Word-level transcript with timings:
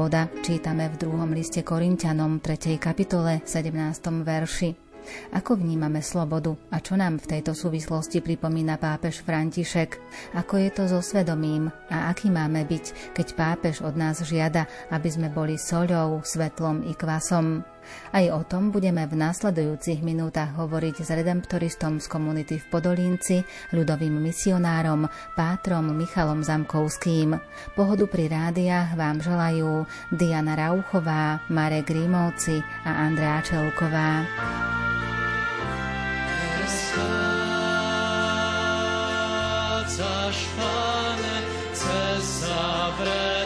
sloboda. 0.00 0.32
Čítame 0.40 0.88
v 0.88 0.96
druhom 0.96 1.28
liste 1.28 1.60
Korintianom 1.60 2.40
3. 2.40 2.80
kapitole 2.80 3.44
17. 3.44 3.68
verši. 4.24 4.72
Ako 5.36 5.60
vnímame 5.60 6.00
slobodu 6.00 6.56
a 6.72 6.80
čo 6.80 6.96
nám 6.96 7.20
v 7.20 7.36
tejto 7.36 7.52
súvislosti 7.52 8.24
pripomína 8.24 8.80
pápež 8.80 9.20
František? 9.20 10.00
Ako 10.40 10.56
je 10.56 10.70
to 10.72 10.88
so 10.88 11.04
svedomím 11.04 11.68
a 11.92 12.08
aký 12.08 12.32
máme 12.32 12.64
byť, 12.64 13.12
keď 13.12 13.26
pápež 13.36 13.84
od 13.84 13.92
nás 13.92 14.24
žiada, 14.24 14.64
aby 14.88 15.08
sme 15.12 15.28
boli 15.28 15.60
soľou, 15.60 16.24
svetlom 16.24 16.80
i 16.88 16.96
kvasom? 16.96 17.60
Aj 18.12 18.24
o 18.30 18.42
tom 18.46 18.70
budeme 18.70 19.06
v 19.06 19.18
následujúcich 19.18 20.00
minútach 20.04 20.54
hovoriť 20.54 21.02
s 21.02 21.10
redemptoristom 21.10 21.98
z 21.98 22.06
komunity 22.06 22.58
v 22.60 22.66
Podolínci, 22.70 23.42
ľudovým 23.74 24.16
misionárom, 24.20 25.10
pátrom 25.34 25.90
Michalom 25.94 26.44
Zamkovským. 26.46 27.38
Pohodu 27.74 28.06
pri 28.06 28.30
rádiách 28.30 28.94
vám 28.94 29.18
želajú 29.22 29.86
Diana 30.12 30.54
Rauchová, 30.54 31.42
Marek 31.48 31.90
Rímovci 31.90 32.62
a 32.86 33.06
Andrea 33.08 33.42
Čelková. 33.42 34.24
Schweizer 39.90 40.32
Schwane 40.32 41.36
zersabrete 41.74 43.39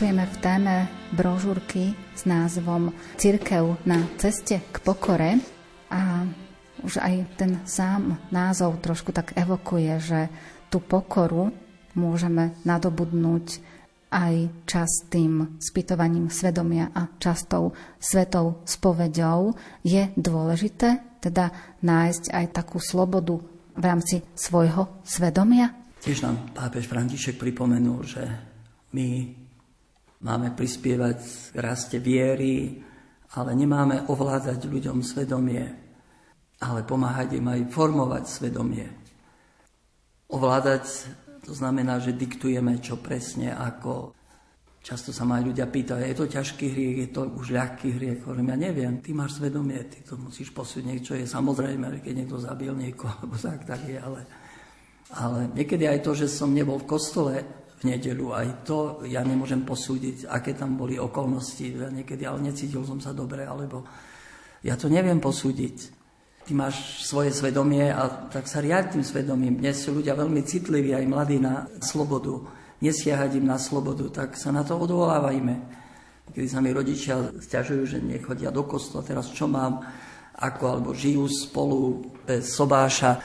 Pokračujeme 0.00 0.32
v 0.32 0.40
téme 0.40 0.76
brožúrky 1.12 1.92
s 2.16 2.24
názvom 2.24 2.88
Cirkev 3.20 3.76
na 3.84 4.00
ceste 4.16 4.64
k 4.72 4.76
pokore 4.80 5.36
a 5.92 6.24
už 6.80 7.04
aj 7.04 7.36
ten 7.36 7.60
sám 7.68 8.16
názov 8.32 8.80
trošku 8.80 9.12
tak 9.12 9.36
evokuje, 9.36 9.92
že 10.00 10.20
tú 10.72 10.80
pokoru 10.80 11.52
môžeme 11.92 12.56
nadobudnúť 12.64 13.60
aj 14.08 14.48
častým 14.64 15.60
spytovaním 15.60 16.32
svedomia 16.32 16.88
a 16.96 17.04
častou 17.20 17.76
svetou 18.00 18.64
spoveďou. 18.64 19.52
Je 19.84 20.08
dôležité 20.16 21.20
teda 21.20 21.52
nájsť 21.84 22.32
aj 22.32 22.46
takú 22.56 22.80
slobodu 22.80 23.36
v 23.76 23.84
rámci 23.84 24.24
svojho 24.32 25.04
svedomia? 25.04 25.76
Tiež 26.00 26.24
nám 26.24 26.56
pápež 26.56 26.88
František 26.88 27.36
pripomenul, 27.36 28.00
že 28.00 28.24
my 28.96 29.39
máme 30.20 30.52
prispievať 30.52 31.18
k 31.52 31.56
raste 31.60 31.96
viery, 32.00 32.80
ale 33.36 33.54
nemáme 33.54 34.10
ovládať 34.10 34.66
ľuďom 34.66 35.00
svedomie, 35.06 35.64
ale 36.60 36.80
pomáhať 36.84 37.40
im 37.40 37.46
aj 37.48 37.70
formovať 37.72 38.24
svedomie. 38.26 38.88
Ovládať 40.30 40.84
to 41.44 41.56
znamená, 41.56 41.98
že 41.98 42.14
diktujeme, 42.14 42.78
čo 42.78 43.00
presne, 43.00 43.50
ako. 43.50 44.14
Často 44.80 45.12
sa 45.12 45.28
ma 45.28 45.36
ľudia 45.44 45.68
pýtajú, 45.68 46.00
je 46.00 46.16
to 46.16 46.24
ťažký 46.24 46.66
hriech, 46.72 46.98
je 47.04 47.08
to 47.12 47.28
už 47.36 47.52
ľahký 47.52 48.00
hriech. 48.00 48.24
Hovorím, 48.24 48.56
ja 48.56 48.58
neviem, 48.70 49.04
ty 49.04 49.12
máš 49.12 49.36
svedomie, 49.36 49.76
ty 49.92 50.00
to 50.00 50.16
musíš 50.16 50.56
posúdiť, 50.56 51.00
čo 51.04 51.12
je 51.20 51.28
samozrejme, 51.28 52.00
keď 52.00 52.12
niekto 52.16 52.40
zabil 52.40 52.72
niekoho, 52.72 53.12
alebo 53.20 53.36
tak, 53.36 53.68
tak 53.68 53.84
je, 53.84 54.00
ale, 54.00 54.24
ale 55.12 55.52
niekedy 55.52 55.84
aj 55.84 56.00
to, 56.00 56.16
že 56.16 56.32
som 56.32 56.56
nebol 56.56 56.80
v 56.80 56.88
kostole, 56.88 57.44
v 57.80 57.96
nedelu. 57.96 58.26
Aj 58.36 58.48
to 58.62 59.02
ja 59.08 59.24
nemôžem 59.24 59.64
posúdiť, 59.64 60.28
aké 60.28 60.52
tam 60.52 60.76
boli 60.76 61.00
okolnosti. 61.00 61.64
Ja 61.64 61.88
niekedy 61.88 62.28
ale 62.28 62.52
necítil 62.52 62.84
som 62.84 63.00
sa 63.00 63.16
dobre, 63.16 63.48
alebo 63.48 63.88
ja 64.60 64.76
to 64.76 64.92
neviem 64.92 65.18
posúdiť. 65.18 66.00
Ty 66.44 66.52
máš 66.56 67.04
svoje 67.04 67.32
svedomie 67.32 67.88
a 67.88 68.28
tak 68.28 68.48
sa 68.48 68.60
riad 68.60 68.92
tým 68.92 69.04
svedomím. 69.04 69.60
Dnes 69.60 69.80
sú 69.80 69.96
ľudia 69.96 70.12
veľmi 70.16 70.44
citliví, 70.44 70.92
aj 70.92 71.06
mladí 71.08 71.40
na 71.40 71.68
slobodu. 71.80 72.36
Nesiahať 72.80 73.36
im 73.36 73.48
na 73.48 73.60
slobodu, 73.60 74.08
tak 74.08 74.40
sa 74.40 74.48
na 74.52 74.64
to 74.64 74.76
odvolávajme. 74.76 75.80
Kedy 76.30 76.48
sa 76.48 76.62
mi 76.62 76.70
rodičia 76.72 77.36
stiažujú, 77.42 77.82
že 77.84 77.98
nechodia 77.98 78.54
do 78.54 78.64
kostola, 78.64 79.04
teraz 79.04 79.28
čo 79.34 79.50
mám, 79.50 79.82
ako, 80.40 80.64
alebo 80.64 80.90
žijú 80.96 81.28
spolu 81.28 82.08
bez 82.24 82.54
sobáša. 82.54 83.20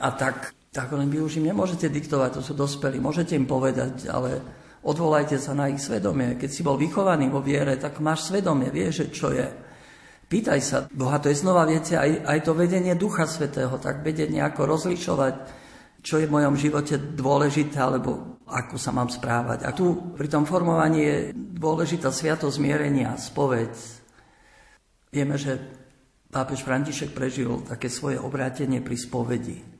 A 0.00 0.08
tak 0.16 0.53
tak 0.74 0.90
len 0.90 1.06
vy 1.06 1.22
už 1.22 1.38
im 1.38 1.54
nemôžete 1.54 1.86
diktovať, 1.86 2.30
to 2.34 2.42
sú 2.42 2.58
dospelí, 2.58 2.98
môžete 2.98 3.38
im 3.38 3.46
povedať, 3.46 4.10
ale 4.10 4.42
odvolajte 4.82 5.38
sa 5.38 5.54
na 5.54 5.70
ich 5.70 5.78
svedomie. 5.78 6.34
Keď 6.34 6.50
si 6.50 6.66
bol 6.66 6.74
vychovaný 6.74 7.30
vo 7.30 7.38
viere, 7.38 7.78
tak 7.78 8.02
máš 8.02 8.26
svedomie, 8.26 8.74
vieš, 8.74 9.06
čo 9.14 9.30
je. 9.30 9.46
Pýtaj 10.26 10.60
sa 10.66 10.90
Boha, 10.90 11.22
to 11.22 11.30
je 11.30 11.38
znova, 11.38 11.62
viete, 11.62 11.94
aj, 11.94 12.26
aj 12.26 12.38
to 12.42 12.58
vedenie 12.58 12.98
Ducha 12.98 13.22
Svetého, 13.30 13.78
tak 13.78 14.02
vedieť 14.02 14.34
nejako 14.34 14.66
rozlišovať, 14.66 15.34
čo 16.02 16.18
je 16.18 16.26
v 16.26 16.34
mojom 16.42 16.58
živote 16.58 16.98
dôležité, 16.98 17.78
alebo 17.78 18.42
ako 18.50 18.74
sa 18.74 18.90
mám 18.90 19.14
správať. 19.14 19.62
A 19.62 19.70
tu 19.70 20.10
pri 20.18 20.26
tom 20.26 20.42
formovaní 20.42 21.00
je 21.06 21.16
dôležitá 21.38 22.10
sviato 22.10 22.50
zmierenia, 22.50 23.14
spoveď. 23.14 23.70
Vieme, 25.14 25.38
že 25.38 25.54
pápež 26.34 26.66
František 26.66 27.14
prežil 27.14 27.62
také 27.62 27.86
svoje 27.86 28.18
obrátenie 28.18 28.82
pri 28.82 28.98
spovedi 28.98 29.73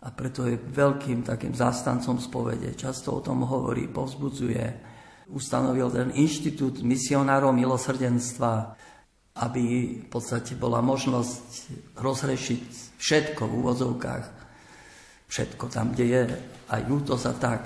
a 0.00 0.08
preto 0.08 0.48
je 0.48 0.56
veľkým 0.56 1.28
takým 1.28 1.52
zástancom 1.52 2.16
spovede. 2.16 2.72
Často 2.72 3.20
o 3.20 3.20
tom 3.20 3.44
hovorí, 3.44 3.84
povzbudzuje. 3.84 4.88
Ustanovil 5.30 5.92
ten 5.92 6.08
inštitút 6.16 6.80
misionárov 6.80 7.52
milosrdenstva, 7.52 8.52
aby 9.44 9.64
v 10.00 10.08
podstate 10.08 10.56
bola 10.56 10.80
možnosť 10.80 11.46
rozrešiť 12.00 12.62
všetko 12.96 13.42
v 13.44 13.56
úvodzovkách. 13.60 14.24
Všetko 15.28 15.64
tam, 15.68 15.92
kde 15.92 16.06
je 16.08 16.20
aj 16.72 16.80
ľútosť 16.88 17.24
a 17.28 17.34
tak. 17.36 17.62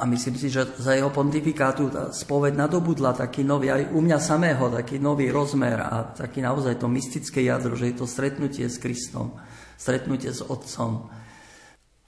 A 0.00 0.08
myslím 0.10 0.34
si, 0.34 0.50
že 0.50 0.66
za 0.80 0.98
jeho 0.98 1.14
pontifikátu 1.14 1.92
tá 1.92 2.04
spoveď 2.10 2.56
nadobudla 2.56 3.14
taký 3.14 3.46
nový, 3.46 3.70
aj 3.70 3.92
u 3.92 4.00
mňa 4.02 4.18
samého, 4.18 4.72
taký 4.72 4.98
nový 4.98 5.30
rozmer 5.30 5.78
a 5.78 6.10
taký 6.10 6.42
naozaj 6.42 6.80
to 6.80 6.88
mystické 6.88 7.44
jadro, 7.46 7.76
že 7.76 7.92
je 7.92 7.96
to 8.00 8.08
stretnutie 8.08 8.64
s 8.64 8.80
Kristom, 8.80 9.36
stretnutie 9.76 10.32
s 10.32 10.40
Otcom 10.40 11.19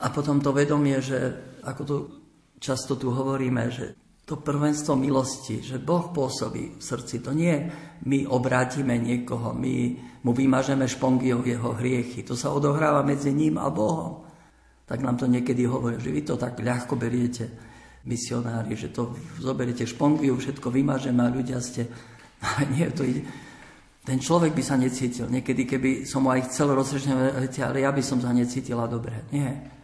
a 0.03 0.07
potom 0.11 0.43
to 0.43 0.51
vedomie, 0.51 0.99
že 0.99 1.19
ako 1.63 1.83
tu 1.87 1.97
často 2.59 2.99
tu 2.99 3.15
hovoríme, 3.15 3.71
že 3.71 3.87
to 4.23 4.39
prvenstvo 4.39 4.95
milosti, 4.95 5.63
že 5.63 5.83
Boh 5.83 6.15
pôsobí 6.15 6.79
v 6.79 6.83
srdci. 6.83 7.19
To 7.27 7.35
nie 7.35 7.59
my 8.07 8.27
obrátime 8.31 8.95
niekoho, 8.99 9.51
my 9.51 9.75
mu 10.23 10.31
vymažeme 10.31 10.87
špongy 10.87 11.35
o 11.35 11.43
jeho 11.43 11.75
hriechy. 11.75 12.23
To 12.23 12.39
sa 12.39 12.55
odohráva 12.55 13.03
medzi 13.03 13.35
ním 13.35 13.59
a 13.59 13.67
Bohom. 13.71 14.23
Tak 14.87 15.03
nám 15.03 15.19
to 15.19 15.27
niekedy 15.27 15.67
hovorí, 15.67 15.99
že 15.99 16.15
vy 16.15 16.23
to 16.23 16.39
tak 16.39 16.63
ľahko 16.63 16.95
beriete, 16.95 17.51
misionári, 18.07 18.79
že 18.79 18.95
to 18.95 19.15
zoberiete 19.39 19.87
špongiu, 19.87 20.35
všetko 20.39 20.71
vymažeme 20.71 21.23
a 21.23 21.31
ľudia 21.35 21.59
ste... 21.59 21.91
nie, 22.75 22.87
to 22.95 23.03
ide... 23.03 23.23
Ten 24.03 24.19
človek 24.19 24.51
by 24.51 24.63
sa 24.67 24.75
necítil. 24.75 25.31
Niekedy, 25.31 25.63
keby 25.63 25.91
som 26.03 26.27
mu 26.27 26.35
aj 26.35 26.51
chcel 26.51 26.75
rozrežňovať, 26.75 27.55
ale 27.63 27.87
ja 27.87 27.95
by 27.95 28.03
som 28.03 28.19
sa 28.19 28.35
necítila 28.35 28.91
dobre. 28.91 29.31
Nie. 29.31 29.82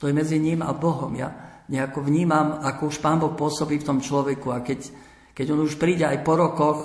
To 0.00 0.08
je 0.08 0.14
medzi 0.16 0.36
ním 0.36 0.60
a 0.60 0.76
Bohom. 0.76 1.12
Ja 1.16 1.62
nejako 1.66 2.06
vnímam, 2.06 2.62
ako 2.62 2.92
už 2.92 2.98
Pán 3.02 3.18
Boh 3.18 3.34
pôsobí 3.34 3.80
v 3.80 3.88
tom 3.88 3.98
človeku 3.98 4.52
a 4.54 4.62
keď, 4.62 4.92
keď 5.34 5.46
on 5.56 5.64
už 5.66 5.80
príde 5.80 6.06
aj 6.06 6.22
po 6.22 6.38
rokoch 6.38 6.80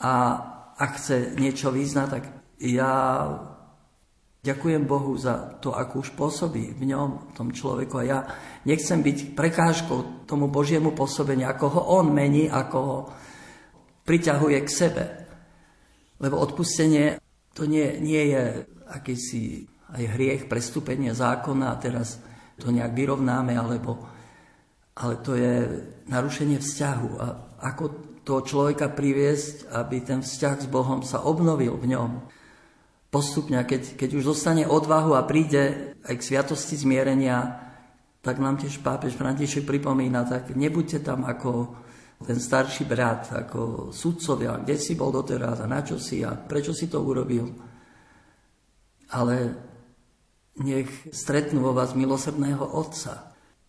a 0.00 0.12
ak 0.78 0.90
chce 0.96 1.34
niečo 1.36 1.74
vyznať, 1.74 2.08
tak 2.08 2.24
ja 2.62 2.92
ďakujem 4.46 4.86
Bohu 4.86 5.18
za 5.18 5.58
to, 5.58 5.74
ako 5.74 6.06
už 6.06 6.10
pôsobí 6.14 6.72
v 6.78 6.82
ňom, 6.94 7.08
v 7.28 7.32
tom 7.34 7.48
človeku. 7.50 7.94
A 7.98 8.04
ja 8.06 8.18
nechcem 8.64 9.02
byť 9.02 9.34
prekážkou 9.34 10.24
tomu 10.24 10.46
Božiemu 10.46 10.94
pôsobeniu, 10.94 11.50
ako 11.50 11.66
ho 11.68 11.82
on 12.00 12.14
mení, 12.14 12.46
ako 12.46 12.78
ho 12.78 12.98
priťahuje 14.06 14.58
k 14.62 14.70
sebe. 14.70 15.04
Lebo 16.22 16.38
odpustenie 16.38 17.18
to 17.52 17.66
nie, 17.66 17.98
nie 17.98 18.32
je 18.32 18.64
akýsi 18.88 19.66
aj 19.90 20.04
hriech, 20.14 20.42
prestúpenie 20.46 21.12
zákona 21.12 21.74
a 21.74 21.80
teraz 21.80 22.22
to 22.58 22.74
nejak 22.74 22.92
vyrovnáme, 22.92 23.54
alebo, 23.54 24.02
ale 24.98 25.22
to 25.22 25.38
je 25.38 25.86
narušenie 26.10 26.58
vzťahu. 26.58 27.10
A 27.22 27.26
ako 27.62 27.84
toho 28.28 28.44
človeka 28.44 28.92
priviesť, 28.92 29.72
aby 29.72 30.04
ten 30.04 30.20
vzťah 30.20 30.56
s 30.60 30.68
Bohom 30.68 31.00
sa 31.00 31.24
obnovil 31.24 31.72
v 31.80 31.96
ňom. 31.96 32.10
Postupne, 33.08 33.56
keď, 33.64 33.96
keď 33.96 34.20
už 34.20 34.36
dostane 34.36 34.68
odvahu 34.68 35.16
a 35.16 35.24
príde 35.24 35.96
aj 36.04 36.14
k 36.20 36.26
sviatosti 36.28 36.76
zmierenia, 36.76 37.56
tak 38.20 38.36
nám 38.36 38.60
tiež 38.60 38.84
pápež 38.84 39.16
František 39.16 39.64
pripomína, 39.64 40.28
tak 40.28 40.52
nebuďte 40.52 41.00
tam 41.00 41.24
ako 41.24 41.72
ten 42.20 42.36
starší 42.36 42.84
brat, 42.84 43.32
ako 43.32 43.88
sudcovia, 43.94 44.60
kde 44.60 44.76
si 44.76 44.98
bol 44.98 45.08
doteraz 45.08 45.62
a 45.62 45.70
na 45.70 45.80
čo 45.80 45.96
si 45.96 46.20
a 46.20 46.34
prečo 46.34 46.76
si 46.76 46.90
to 46.90 47.00
urobil. 47.00 47.48
Ale 49.14 49.34
nech 50.62 50.90
stretnú 51.10 51.62
vo 51.64 51.72
vás 51.72 51.94
milosrdného 51.94 52.62
Otca 52.62 53.28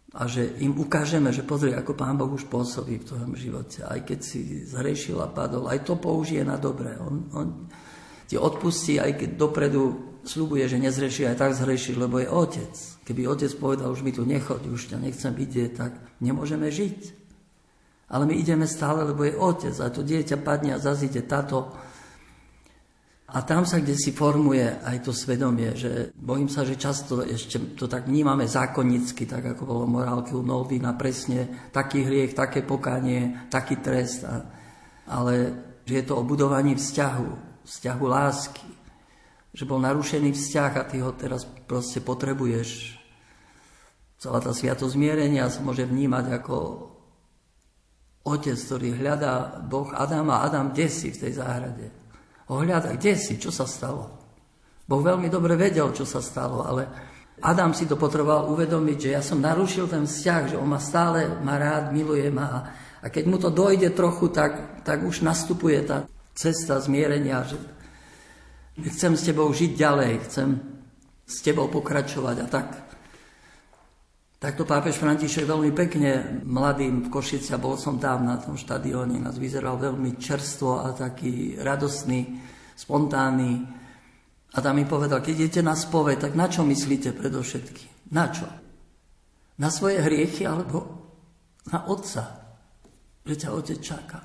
a 0.09 0.25
že 0.25 0.57
im 0.57 0.73
ukážeme, 0.73 1.29
že 1.29 1.45
pozri, 1.45 1.69
ako 1.77 1.93
Pán 1.93 2.17
Boh 2.17 2.33
už 2.33 2.49
pôsobí 2.49 2.97
v 2.97 3.07
tvojom 3.13 3.33
živote. 3.37 3.85
Aj 3.85 4.01
keď 4.01 4.19
si 4.25 4.65
zhrešil 4.65 5.21
a 5.21 5.29
padol, 5.29 5.69
aj 5.69 5.85
to 5.85 6.01
použije 6.01 6.41
na 6.41 6.57
dobré. 6.57 6.97
On, 6.97 7.29
on 7.37 7.47
ti 8.25 8.33
odpustí, 8.33 8.97
aj 8.97 9.21
keď 9.21 9.29
dopredu 9.37 10.09
slúbuje, 10.25 10.65
že 10.65 10.81
nezreší, 10.81 11.29
aj 11.29 11.37
tak 11.37 11.51
zhreší, 11.53 11.93
lebo 11.93 12.17
je 12.17 12.25
Otec. 12.25 12.73
Keby 13.05 13.29
Otec 13.29 13.53
povedal, 13.61 13.93
už 13.93 14.01
mi 14.01 14.09
tu 14.09 14.25
nechoď, 14.25 14.65
už 14.69 14.93
ťa 14.93 14.97
nechcem 14.97 15.33
vidieť, 15.33 15.71
tak 15.77 15.93
nemôžeme 16.25 16.73
žiť. 16.73 16.99
Ale 18.09 18.25
my 18.25 18.33
ideme 18.33 18.65
stále, 18.65 19.05
lebo 19.05 19.21
je 19.29 19.37
Otec. 19.37 19.77
A 19.77 19.93
to 19.93 20.01
dieťa 20.01 20.41
padne 20.41 20.73
a 20.73 20.81
zazíde 20.81 21.21
táto 21.29 21.69
a 23.29 23.45
tam 23.45 23.61
sa 23.61 23.77
kde 23.77 23.93
si 23.93 24.09
formuje 24.09 24.65
aj 24.65 25.05
to 25.05 25.13
svedomie, 25.13 25.77
že 25.77 26.09
bojím 26.17 26.49
sa, 26.49 26.65
že 26.65 26.81
často 26.81 27.21
ešte 27.21 27.77
to 27.77 27.85
tak 27.85 28.09
vnímame 28.09 28.49
zákonnicky, 28.49 29.29
tak 29.29 29.53
ako 29.53 29.63
bolo 29.69 29.85
morálky 29.85 30.33
u 30.33 30.41
Novina, 30.41 30.97
presne 30.97 31.69
taký 31.69 32.05
hriech, 32.05 32.33
také 32.33 32.65
pokánie, 32.65 33.49
taký 33.53 33.77
trest. 33.85 34.25
A, 34.25 34.41
ale 35.09 35.33
že 35.85 36.01
je 36.01 36.05
to 36.05 36.17
o 36.17 36.25
budovaní 36.25 36.73
vzťahu, 36.73 37.29
vzťahu 37.65 38.03
lásky. 38.05 38.69
Že 39.53 39.63
bol 39.65 39.81
narušený 39.81 40.33
vzťah 40.33 40.71
a 40.77 40.83
ty 40.85 41.01
ho 41.01 41.13
teraz 41.13 41.45
proste 41.45 42.01
potrebuješ. 42.01 42.97
Celá 44.21 44.37
tá 44.41 44.53
sviato 44.53 44.85
zmierenia 44.85 45.49
sa 45.49 45.61
môže 45.65 45.85
vnímať 45.85 46.25
ako 46.41 46.57
otec, 48.25 48.57
ktorý 48.57 48.99
hľadá 48.99 49.63
Boh 49.65 49.89
Adama. 49.93 50.45
Adam, 50.45 50.69
kde 50.73 50.87
si 50.89 51.09
v 51.09 51.21
tej 51.25 51.33
záhrade? 51.41 52.08
Ohľada, 52.49 52.97
kde 52.97 53.13
si, 53.15 53.37
čo 53.37 53.53
sa 53.53 53.69
stalo. 53.69 54.19
Boh 54.89 55.05
veľmi 55.05 55.29
dobre 55.29 55.53
vedel, 55.53 55.93
čo 55.93 56.03
sa 56.03 56.17
stalo, 56.17 56.65
ale 56.65 56.89
Adam 57.39 57.71
si 57.71 57.85
to 57.87 57.95
potreboval 57.95 58.51
uvedomiť, 58.51 58.97
že 58.97 59.09
ja 59.15 59.21
som 59.23 59.39
narušil 59.39 59.87
ten 59.87 60.03
vzťah, 60.03 60.41
že 60.51 60.59
on 60.59 60.67
ma 60.67 60.81
stále 60.81 61.29
má 61.39 61.55
rád, 61.55 61.95
miluje 61.95 62.27
ma 62.33 62.67
A 62.99 63.07
keď 63.07 63.23
mu 63.29 63.37
to 63.39 63.47
dojde 63.53 63.95
trochu, 63.95 64.27
tak, 64.33 64.83
tak 64.83 65.05
už 65.05 65.23
nastupuje 65.23 65.79
tá 65.87 66.03
cesta 66.35 66.81
zmierenia, 66.81 67.47
že 67.47 67.55
chcem 68.91 69.15
s 69.15 69.23
tebou 69.23 69.47
žiť 69.53 69.71
ďalej, 69.77 70.11
chcem 70.27 70.59
s 71.23 71.37
tebou 71.45 71.71
pokračovať 71.71 72.35
a 72.43 72.47
tak. 72.49 72.88
Takto 74.39 74.63
pápež 74.63 74.95
František 74.95 75.43
veľmi 75.43 75.75
pekne 75.75 76.39
mladým 76.47 77.03
v 77.03 77.11
Košici, 77.11 77.51
bol 77.59 77.75
som 77.75 77.99
tam 77.99 78.23
na 78.23 78.39
tom 78.39 78.55
štadióne, 78.55 79.19
nás 79.19 79.35
vyzeral 79.35 79.75
veľmi 79.75 80.15
čerstvo 80.15 80.79
a 80.79 80.95
taký 80.95 81.59
radostný, 81.59 82.39
spontánny. 82.71 83.59
A 84.55 84.57
tam 84.63 84.79
mi 84.79 84.87
povedal, 84.87 85.19
keď 85.19 85.35
idete 85.35 85.59
na 85.59 85.75
spove, 85.75 86.15
tak 86.15 86.39
na 86.39 86.47
čo 86.47 86.63
myslíte 86.63 87.19
predovšetky? 87.19 88.15
Na 88.15 88.31
čo? 88.31 88.47
Na 89.59 89.67
svoje 89.67 89.99
hriechy 89.99 90.47
alebo 90.47 90.87
na 91.67 91.83
otca? 91.91 92.55
Že 93.27 93.35
ťa 93.35 93.49
otec 93.51 93.79
čaká. 93.83 94.23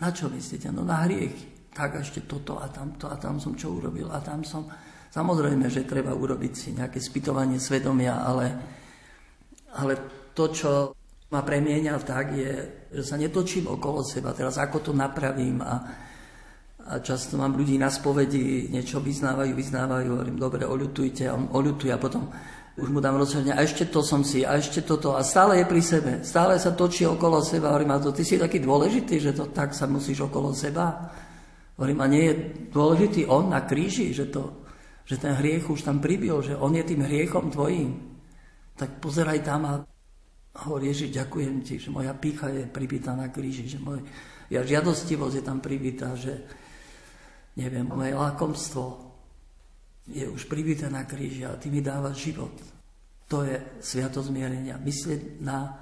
Na 0.00 0.08
čo 0.08 0.32
myslíte? 0.32 0.72
No 0.72 0.88
na 0.88 1.04
hriechy. 1.04 1.68
Tak 1.68 2.00
ešte 2.00 2.24
toto 2.24 2.56
a 2.56 2.72
tamto 2.72 3.12
a 3.12 3.20
tam 3.20 3.36
som 3.36 3.52
čo 3.52 3.76
urobil 3.76 4.08
a 4.08 4.24
tam 4.24 4.40
som 4.40 4.64
Samozrejme, 5.10 5.66
že 5.66 5.90
treba 5.90 6.14
urobiť 6.14 6.52
si 6.54 6.68
nejaké 6.70 7.02
spytovanie 7.02 7.58
svedomia, 7.58 8.22
ale, 8.22 8.46
ale 9.74 9.92
to, 10.30 10.44
čo 10.54 10.70
ma 11.34 11.42
premieňa 11.42 11.98
tak, 12.06 12.38
je, 12.38 12.52
že 12.94 13.02
sa 13.02 13.18
netočím 13.18 13.66
okolo 13.66 14.06
seba. 14.06 14.30
Teraz 14.30 14.58
ako 14.62 14.78
to 14.78 14.92
napravím? 14.94 15.66
A, 15.66 15.74
a 16.86 16.92
často 17.02 17.34
mám 17.34 17.58
ľudí 17.58 17.74
na 17.74 17.90
spovedi, 17.90 18.70
niečo 18.70 19.02
vyznávajú, 19.02 19.50
vyznávajú, 19.50 20.08
hovorím, 20.14 20.38
dobre, 20.38 20.62
oľutujte, 20.62 21.26
a 21.26 21.34
on 21.34 21.50
oľutuje 21.54 21.90
a 21.90 21.98
potom 21.98 22.30
už 22.78 22.88
mu 22.88 23.02
dám 23.02 23.18
rozhodne, 23.18 23.50
a 23.50 23.66
ešte 23.66 23.90
to 23.90 24.00
som 24.06 24.22
si, 24.22 24.46
a 24.46 24.56
ešte 24.56 24.86
toto, 24.86 25.18
a 25.18 25.26
stále 25.26 25.58
je 25.58 25.66
pri 25.66 25.82
sebe, 25.82 26.12
stále 26.22 26.54
sa 26.56 26.70
točí 26.70 27.02
okolo 27.02 27.42
seba, 27.42 27.74
hovorím, 27.74 27.98
a 27.98 28.02
to 28.02 28.14
ty 28.14 28.22
si 28.22 28.38
taký 28.38 28.62
dôležitý, 28.62 29.18
že 29.18 29.34
to 29.34 29.50
tak 29.50 29.74
sa 29.74 29.90
musíš 29.90 30.30
okolo 30.30 30.54
seba. 30.54 31.10
Hovorím, 31.76 31.98
a 32.00 32.06
nie 32.06 32.24
je 32.30 32.34
dôležitý 32.70 33.26
on 33.26 33.50
na 33.50 33.66
kríži, 33.66 34.14
že 34.14 34.30
to 34.30 34.59
že 35.10 35.18
ten 35.18 35.34
hriech 35.34 35.66
už 35.66 35.82
tam 35.82 35.98
pribil, 35.98 36.38
že 36.38 36.54
on 36.54 36.70
je 36.70 36.86
tým 36.86 37.02
hriechom 37.02 37.50
tvojím, 37.50 37.98
tak 38.78 39.02
pozeraj 39.02 39.42
tam 39.42 39.66
a 39.66 39.82
hovorí 40.62 40.94
Ježiš, 40.94 41.18
ďakujem 41.18 41.66
ti, 41.66 41.82
že 41.82 41.90
moja 41.90 42.14
pícha 42.14 42.46
je 42.46 42.70
pribitá 42.70 43.18
na 43.18 43.26
kríži, 43.26 43.66
že 43.66 43.82
moja 43.82 44.06
ja 44.50 44.66
žiadostivosť 44.66 45.34
je 45.38 45.44
tam 45.46 45.62
pribitá, 45.62 46.14
že 46.18 46.34
neviem, 47.54 47.86
moje 47.86 48.14
lakomstvo 48.14 49.14
je 50.10 50.26
už 50.26 50.50
pribité 50.50 50.90
na 50.90 51.06
kríži 51.06 51.46
a 51.46 51.54
ty 51.54 51.70
mi 51.70 51.78
dávaš 51.78 52.30
život. 52.30 52.54
To 53.30 53.46
je 53.46 53.78
sviatosť 53.78 54.26
zmierenia. 54.26 54.74
Myslieť 54.82 55.38
na 55.38 55.78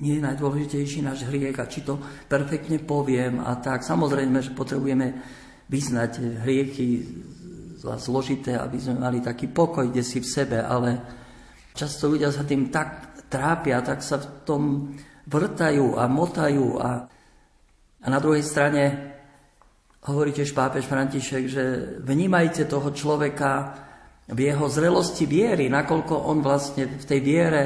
nie 0.00 0.16
je 0.16 0.24
najdôležitejší 0.24 1.04
náš 1.04 1.28
hriech 1.28 1.60
a 1.60 1.68
či 1.68 1.84
to 1.84 2.00
perfektne 2.24 2.80
poviem 2.80 3.44
a 3.44 3.60
tak. 3.60 3.84
Samozrejme, 3.84 4.40
že 4.40 4.56
potrebujeme 4.56 5.20
vyznať 5.68 6.40
hriechy 6.40 6.88
zložité, 7.82 8.54
aby 8.54 8.78
sme 8.78 9.02
mali 9.02 9.18
taký 9.18 9.50
pokoj, 9.50 9.90
kde 9.90 10.06
si 10.06 10.22
v 10.22 10.30
sebe, 10.30 10.58
ale 10.62 11.02
často 11.74 12.06
ľudia 12.06 12.30
sa 12.30 12.46
tým 12.46 12.70
tak 12.70 13.18
trápia, 13.26 13.82
tak 13.82 14.04
sa 14.04 14.22
v 14.22 14.26
tom 14.46 14.62
vrtajú 15.26 15.98
a 15.98 16.06
motajú 16.06 16.78
a, 16.78 16.90
a 18.02 18.06
na 18.06 18.18
druhej 18.18 18.44
strane 18.46 18.82
hovorí 20.02 20.34
tiež 20.34 20.50
pápež 20.54 20.86
František, 20.86 21.44
že 21.46 21.64
vnímajte 22.02 22.66
toho 22.66 22.90
človeka 22.90 23.78
v 24.26 24.38
jeho 24.50 24.66
zrelosti 24.66 25.26
viery, 25.26 25.70
nakoľko 25.70 26.14
on 26.30 26.42
vlastne 26.42 26.86
v 26.86 27.04
tej 27.06 27.20
viere, 27.22 27.62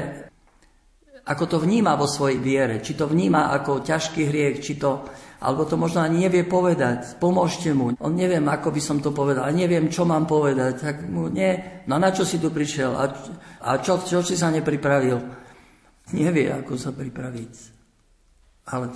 ako 1.27 1.43
to 1.45 1.57
vníma 1.59 1.99
vo 1.99 2.07
svojej 2.07 2.39
viere, 2.39 2.79
či 2.79 2.95
to 2.95 3.09
vníma 3.09 3.51
ako 3.51 3.83
ťažký 3.83 4.31
hriech, 4.31 4.63
či 4.63 4.79
to 4.79 5.03
alebo 5.37 5.69
to 5.69 5.77
možno 5.77 6.01
ani 6.01 6.25
nevie 6.25 6.41
povedať. 6.49 7.21
Pomôžte 7.21 7.69
mu. 7.69 7.93
On 8.01 8.13
neviem, 8.13 8.41
ako 8.49 8.73
by 8.73 8.81
som 8.81 8.97
to 8.97 9.13
povedal. 9.13 9.45
A 9.45 9.53
neviem, 9.53 9.85
čo 9.85 10.01
mám 10.01 10.25
povedať. 10.25 10.81
Tak 10.81 10.95
mu 11.05 11.29
nie. 11.29 11.83
No 11.85 12.01
na 12.01 12.09
čo 12.09 12.25
si 12.25 12.41
tu 12.41 12.49
prišiel? 12.49 12.97
A, 12.97 13.05
a 13.61 13.69
čo, 13.77 14.01
čo 14.01 14.25
si 14.25 14.33
sa 14.33 14.49
nepripravil? 14.49 15.17
Nevie, 16.17 16.49
ako 16.49 16.73
sa 16.73 16.89
pripraviť. 16.89 17.53
Ale 18.73 18.89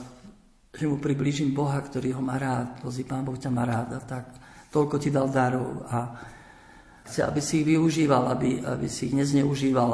že 0.73 0.89
mu 0.89 0.97
približím 0.97 1.53
Boha, 1.53 1.77
ktorý 1.77 2.17
ho 2.17 2.23
má 2.25 2.41
rád. 2.41 2.81
Pozri, 2.81 3.05
Pán 3.05 3.21
Boh 3.21 3.37
ťa 3.37 3.53
má 3.53 3.61
rád. 3.61 3.93
A 3.95 3.99
tak 4.01 4.33
toľko 4.73 4.97
ti 4.97 5.13
dal 5.13 5.29
darov. 5.29 5.85
A 5.93 6.09
chce, 7.05 7.21
aby 7.21 7.37
si 7.37 7.61
ich 7.61 7.69
využíval, 7.69 8.33
aby, 8.33 8.65
aby 8.65 8.89
si 8.89 9.13
ich 9.13 9.13
nezneužíval. 9.13 9.89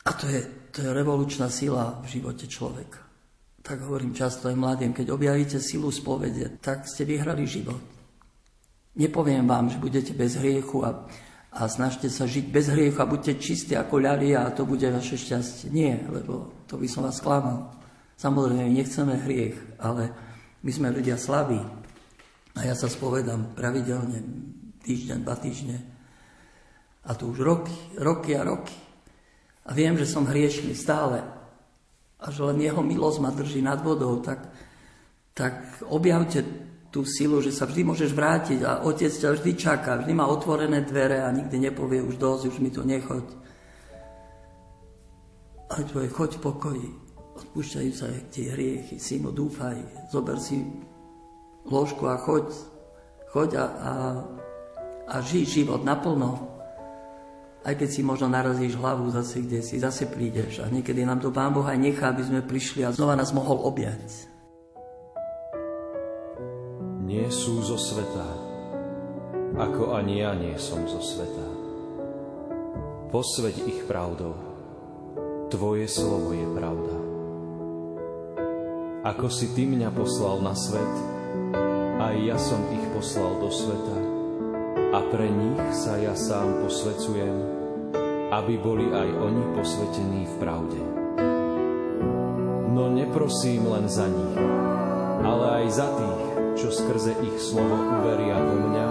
A 0.00 0.10
to 0.10 0.26
je 0.26 0.59
to 0.70 0.82
je 0.82 0.90
revolučná 0.90 1.50
sila 1.50 1.98
v 2.02 2.18
živote 2.18 2.46
človeka. 2.46 3.02
Tak 3.60 3.84
hovorím 3.84 4.16
často 4.16 4.48
aj 4.48 4.56
mladým, 4.56 4.96
keď 4.96 5.12
objavíte 5.12 5.60
silu 5.60 5.92
spovede, 5.92 6.58
tak 6.64 6.88
ste 6.88 7.04
vyhrali 7.04 7.44
život. 7.44 7.82
Nepoviem 8.96 9.46
vám, 9.46 9.70
že 9.70 9.78
budete 9.78 10.16
bez 10.16 10.34
hriechu 10.40 10.82
a, 10.82 11.06
a 11.54 11.68
snažte 11.70 12.10
sa 12.10 12.26
žiť 12.26 12.50
bez 12.50 12.72
hriechu 12.72 12.98
a 12.98 13.06
buďte 13.06 13.38
čistí 13.38 13.76
ako 13.76 14.00
ľalia 14.00 14.48
a 14.48 14.54
to 14.54 14.66
bude 14.66 14.82
vaše 14.88 15.14
šťastie. 15.20 15.70
Nie, 15.70 16.00
lebo 16.08 16.64
to 16.66 16.80
by 16.80 16.88
som 16.88 17.06
vás 17.06 17.20
klamal. 17.20 17.70
Samozrejme, 18.16 18.66
nechceme 18.66 19.14
hriech, 19.22 19.56
ale 19.78 20.10
my 20.64 20.70
sme 20.72 20.88
ľudia 20.92 21.20
slaví. 21.20 21.60
A 22.56 22.60
ja 22.66 22.74
sa 22.74 22.90
spovedám 22.90 23.54
pravidelne, 23.54 24.24
týždeň, 24.82 25.18
dva 25.22 25.36
týždne. 25.38 25.78
A 27.06 27.14
to 27.16 27.30
už 27.30 27.40
roky, 27.40 27.76
roky 27.96 28.36
a 28.36 28.44
roky. 28.44 28.74
A 29.66 29.70
viem, 29.76 29.98
že 29.98 30.08
som 30.08 30.24
hriešný 30.24 30.72
stále. 30.72 31.20
A 32.20 32.26
že 32.28 32.40
len 32.44 32.60
jeho 32.60 32.80
milosť 32.80 33.18
ma 33.20 33.32
drží 33.32 33.60
nad 33.64 33.80
vodou, 33.80 34.20
tak, 34.20 34.48
tak 35.32 35.84
objavte 35.88 36.44
tú 36.90 37.06
silu, 37.06 37.38
že 37.38 37.54
sa 37.54 37.70
vždy 37.70 37.86
môžeš 37.86 38.10
vrátiť 38.10 38.60
a 38.66 38.82
otec 38.82 39.14
ťa 39.14 39.38
vždy 39.38 39.52
čaká, 39.54 40.02
vždy 40.02 40.12
má 40.12 40.26
otvorené 40.26 40.82
dvere 40.82 41.22
a 41.22 41.30
nikdy 41.30 41.70
nepovie 41.70 42.02
už 42.02 42.18
dosť, 42.18 42.42
už 42.50 42.56
mi 42.58 42.70
tu 42.74 42.82
nechoď. 42.82 43.24
Ale 45.70 45.86
tvoje 45.86 46.08
choď 46.10 46.30
v 46.34 46.42
pokoji, 46.42 46.88
odpúšťajú 47.38 47.90
sa 47.94 48.10
tie 48.34 48.50
hriechy, 48.50 48.98
synu, 48.98 49.30
dúfaj, 49.30 49.78
zober 50.10 50.34
si 50.42 50.66
ložku 51.62 52.10
a 52.10 52.18
choď, 52.18 52.50
choď 53.30 53.50
a, 53.54 53.64
a, 53.64 53.92
a 55.06 55.16
žij 55.22 55.62
život 55.62 55.86
naplno. 55.86 56.59
Aj 57.60 57.76
keď 57.76 57.88
si 57.92 58.00
možno 58.00 58.32
narazíš 58.32 58.80
hlavu 58.80 59.12
zase, 59.12 59.44
kde 59.44 59.60
si 59.60 59.76
zase 59.76 60.08
prídeš. 60.08 60.64
A 60.64 60.72
niekedy 60.72 61.04
nám 61.04 61.20
to 61.20 61.28
Pán 61.28 61.52
Boh 61.52 61.64
aj 61.68 61.76
nechá, 61.76 62.08
aby 62.08 62.24
sme 62.24 62.40
prišli 62.40 62.80
a 62.88 62.94
znova 62.94 63.12
nás 63.12 63.36
mohol 63.36 63.60
objať. 63.68 64.00
Nie 67.04 67.28
sú 67.28 67.60
zo 67.60 67.76
sveta, 67.76 68.28
ako 69.60 69.92
ani 69.92 70.24
ja 70.24 70.32
nie 70.32 70.56
som 70.56 70.88
zo 70.88 71.04
sveta. 71.04 71.46
Posveď 73.12 73.56
ich 73.68 73.80
pravdou. 73.84 74.32
Tvoje 75.50 75.84
slovo 75.90 76.32
je 76.32 76.46
pravda. 76.56 76.96
Ako 79.04 79.26
si 79.28 79.52
Ty 79.52 79.68
mňa 79.68 79.90
poslal 79.92 80.40
na 80.40 80.54
svet, 80.56 80.94
aj 82.00 82.14
ja 82.24 82.38
som 82.40 82.62
ich 82.72 82.84
poslal 82.94 83.36
do 83.42 83.50
sveta 83.52 84.09
a 84.90 84.98
pre 85.06 85.30
nich 85.30 85.62
sa 85.70 85.94
ja 86.02 86.18
sám 86.18 86.66
posvecujem, 86.66 87.36
aby 88.34 88.54
boli 88.58 88.90
aj 88.90 89.08
oni 89.22 89.44
posvetení 89.54 90.26
v 90.26 90.34
pravde. 90.42 90.80
No 92.74 92.90
neprosím 92.90 93.70
len 93.70 93.86
za 93.86 94.10
nich, 94.10 94.34
ale 95.22 95.62
aj 95.62 95.66
za 95.70 95.88
tých, 95.94 96.22
čo 96.58 96.68
skrze 96.74 97.14
ich 97.22 97.38
slovo 97.38 97.78
uveria 98.02 98.34
vo 98.42 98.56
mňa, 98.66 98.88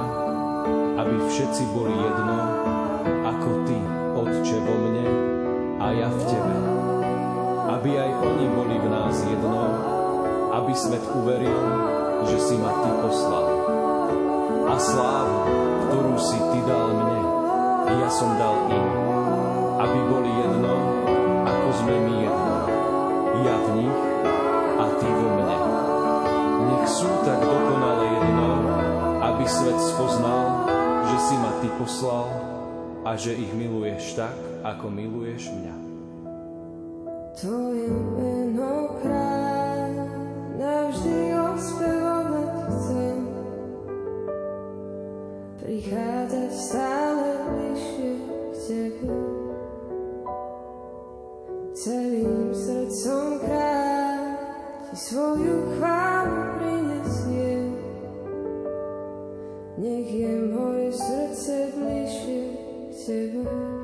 aby 1.04 1.16
všetci 1.28 1.64
boli 1.76 1.92
jedno, 1.92 2.38
ako 3.28 3.50
Ty, 3.68 3.80
Otče, 4.24 4.58
vo 4.64 4.76
mne 4.80 5.08
a 5.84 5.86
ja 5.96 6.08
v 6.08 6.22
Tebe. 6.24 6.58
Aby 7.76 7.92
aj 8.00 8.12
oni 8.24 8.46
boli 8.56 8.76
v 8.80 8.88
nás 8.88 9.16
jedno, 9.24 9.64
aby 10.64 10.72
svet 10.76 11.04
uveril, 11.12 11.60
že 12.24 12.40
si 12.40 12.56
ma 12.56 12.72
Ty 12.88 12.92
poslal. 13.04 13.48
A 14.70 14.76
slávu, 14.80 15.69
ktorú 15.90 16.16
si 16.22 16.38
Ty 16.38 16.60
dal 16.70 16.88
mne, 16.94 17.22
ja 17.98 18.10
som 18.14 18.38
dal 18.38 18.70
im, 18.70 18.88
aby 19.82 20.00
boli 20.06 20.30
jedno, 20.30 20.76
ako 21.50 21.70
sme 21.82 21.96
my 21.98 22.14
jedno. 22.30 22.56
Ja 23.42 23.56
v 23.58 23.68
nich 23.82 24.00
a 24.78 24.86
Ty 24.86 25.10
vo 25.10 25.28
mne. 25.34 25.58
Nech 26.70 26.86
sú 26.94 27.10
tak 27.26 27.42
dokonale 27.42 28.06
jedno, 28.06 28.50
aby 29.34 29.44
svet 29.50 29.80
spoznal, 29.82 30.46
že 31.10 31.18
si 31.26 31.36
ma 31.42 31.52
Ty 31.58 31.70
poslal 31.82 32.28
a 33.10 33.18
že 33.18 33.34
ich 33.34 33.50
miluješ 33.58 34.14
tak, 34.14 34.38
ako 34.62 34.94
miluješ 34.94 35.50
mňa. 35.50 35.76
Tvoje 37.34 38.39
svoju 55.00 55.80
chválu 55.80 56.60
prinesie. 56.60 57.72
Nech 59.80 60.12
je 60.12 60.34
moje 60.52 60.92
srdce 60.92 61.72
bližšie 61.72 62.44
k 62.52 62.96
tebe. 63.08 63.79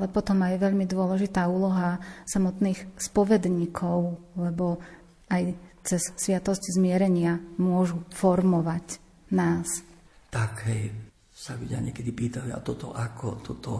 Ale 0.00 0.08
potom 0.08 0.40
aj 0.40 0.56
veľmi 0.56 0.88
dôležitá 0.88 1.44
úloha 1.44 2.00
samotných 2.24 2.88
spovedníkov, 2.96 4.16
lebo 4.40 4.80
aj 5.28 5.52
cez 5.84 6.00
sviatosť 6.16 6.80
zmierenia 6.80 7.36
môžu 7.60 8.00
formovať 8.16 8.96
nás. 9.36 9.84
Tak, 10.32 10.64
hej, 10.72 10.88
sa 11.28 11.52
ľudia 11.52 11.84
niekedy 11.84 12.16
pýtajú, 12.16 12.48
a 12.48 12.64
toto 12.64 12.96
ako, 12.96 13.44
toto. 13.44 13.72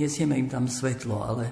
Nesieme 0.00 0.40
im 0.40 0.48
tam 0.48 0.64
svetlo, 0.64 1.20
ale 1.20 1.44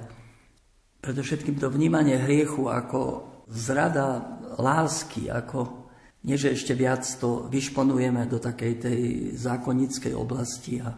predovšetkým 1.04 1.60
to 1.60 1.68
vnímanie 1.68 2.16
hriechu 2.16 2.72
ako 2.72 3.28
zrada 3.52 4.40
lásky, 4.56 5.28
ako 5.28 5.84
nie, 6.24 6.40
že 6.40 6.56
ešte 6.56 6.72
viac 6.72 7.04
to 7.20 7.52
vyšponujeme 7.52 8.24
do 8.24 8.40
takej 8.40 8.72
tej 8.80 9.00
zákonickej 9.36 10.16
oblasti, 10.16 10.80
a, 10.80 10.96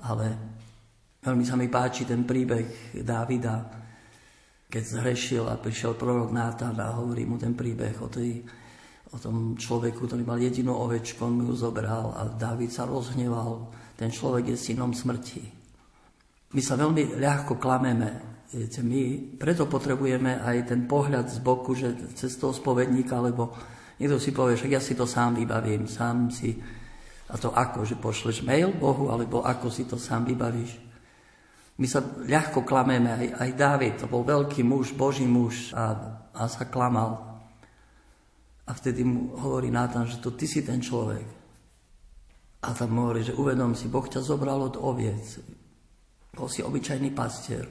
ale 0.00 0.53
Veľmi 1.24 1.40
sa 1.40 1.56
mi 1.56 1.72
páči 1.72 2.04
ten 2.04 2.28
príbeh 2.28 2.92
Dávida, 3.00 3.64
keď 4.68 4.82
zhrešil 4.84 5.48
a 5.48 5.56
prišiel 5.56 5.96
prorok 5.96 6.28
Nátan 6.28 6.76
a 6.76 7.00
hovorí 7.00 7.24
mu 7.24 7.40
ten 7.40 7.56
príbeh 7.56 7.96
o, 8.04 8.12
tej, 8.12 8.44
o 9.08 9.16
tom 9.16 9.56
človeku, 9.56 10.04
ktorý 10.04 10.20
mal 10.20 10.36
jedinú 10.36 10.76
ovečku, 10.76 11.24
on 11.24 11.40
mu 11.40 11.48
ju 11.48 11.56
zobral 11.56 12.12
a 12.12 12.28
Dávid 12.28 12.68
sa 12.68 12.84
rozhneval. 12.84 13.72
Ten 13.96 14.12
človek 14.12 14.52
je 14.52 14.56
synom 14.60 14.92
smrti. 14.92 15.40
My 16.52 16.60
sa 16.60 16.76
veľmi 16.76 17.16
ľahko 17.16 17.56
klameme. 17.56 18.44
Viete, 18.52 18.84
my 18.84 19.32
preto 19.40 19.64
potrebujeme 19.64 20.44
aj 20.44 20.76
ten 20.76 20.84
pohľad 20.84 21.32
z 21.32 21.40
boku, 21.40 21.72
že 21.72 22.12
cez 22.20 22.36
toho 22.36 22.52
spovedníka, 22.52 23.16
lebo 23.24 23.48
niekto 23.96 24.20
si 24.20 24.28
povie, 24.28 24.60
že 24.60 24.68
ja 24.68 24.76
si 24.78 24.92
to 24.92 25.08
sám 25.08 25.40
vybavím, 25.40 25.88
sám 25.88 26.28
si... 26.28 26.52
A 27.32 27.40
to 27.40 27.48
ako, 27.48 27.88
že 27.88 27.96
pošleš 27.96 28.44
mail 28.44 28.76
Bohu, 28.76 29.08
alebo 29.08 29.40
ako 29.40 29.72
si 29.72 29.88
to 29.88 29.96
sám 29.96 30.28
vybavíš? 30.28 30.92
My 31.74 31.86
sa 31.90 31.98
ľahko 32.04 32.62
klameme, 32.62 33.10
aj, 33.10 33.28
aj 33.34 33.50
Dávid, 33.58 33.94
to 33.98 34.06
bol 34.06 34.22
veľký 34.22 34.62
muž, 34.62 34.94
boží 34.94 35.26
muž 35.26 35.74
a, 35.74 36.14
a 36.30 36.46
sa 36.46 36.70
klamal. 36.70 37.42
A 38.64 38.70
vtedy 38.70 39.02
mu 39.02 39.34
hovorí 39.34 39.74
Nátan, 39.74 40.06
že 40.06 40.22
to 40.22 40.38
ty 40.38 40.46
si 40.46 40.62
ten 40.62 40.78
človek. 40.78 41.26
A 42.64 42.68
tam 42.72 42.96
hovorí, 43.02 43.26
že 43.26 43.34
uvedom 43.34 43.74
si, 43.74 43.90
Boh 43.90 44.06
ťa 44.06 44.22
zobral 44.22 44.56
od 44.62 44.78
oviec. 44.78 45.42
Bol 46.30 46.48
si 46.48 46.62
obyčajný 46.62 47.10
pastier. 47.10 47.66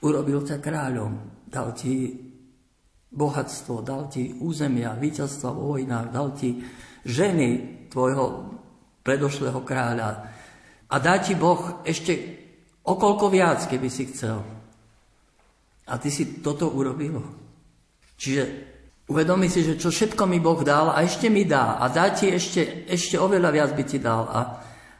Urobil 0.00 0.42
ťa 0.42 0.58
kráľom, 0.58 1.44
dal 1.46 1.76
ti 1.76 2.16
bohatstvo, 3.14 3.84
dal 3.84 4.08
ti 4.10 4.34
územia, 4.40 4.98
víťazstva 4.98 5.48
vo 5.54 5.76
vojnách, 5.76 6.08
dal 6.10 6.34
ti 6.34 6.58
ženy 7.06 7.48
tvojho 7.92 8.56
predošlého 9.04 9.60
kráľa. 9.62 10.10
A 10.90 10.94
dá 10.98 11.20
ti 11.22 11.38
Boh 11.38 11.84
ešte 11.86 12.43
Okolko 12.84 13.32
viac, 13.32 13.64
keby 13.64 13.88
si 13.88 14.04
chcel. 14.12 14.44
A 15.88 15.96
ty 15.96 16.12
si 16.12 16.44
toto 16.44 16.68
urobil. 16.68 17.16
Čiže 18.20 18.42
uvedomi 19.08 19.48
si, 19.48 19.64
že 19.64 19.80
čo 19.80 19.88
všetko 19.88 20.28
mi 20.28 20.40
Boh 20.40 20.60
dal 20.60 20.92
a 20.92 21.00
ešte 21.00 21.32
mi 21.32 21.48
dá. 21.48 21.80
A 21.80 21.88
dá 21.88 22.12
ti 22.12 22.28
ešte, 22.28 22.84
ešte 22.88 23.16
oveľa 23.16 23.50
viac 23.52 23.70
by 23.72 23.84
ti 23.88 23.96
dal. 24.00 24.28
A, 24.28 24.40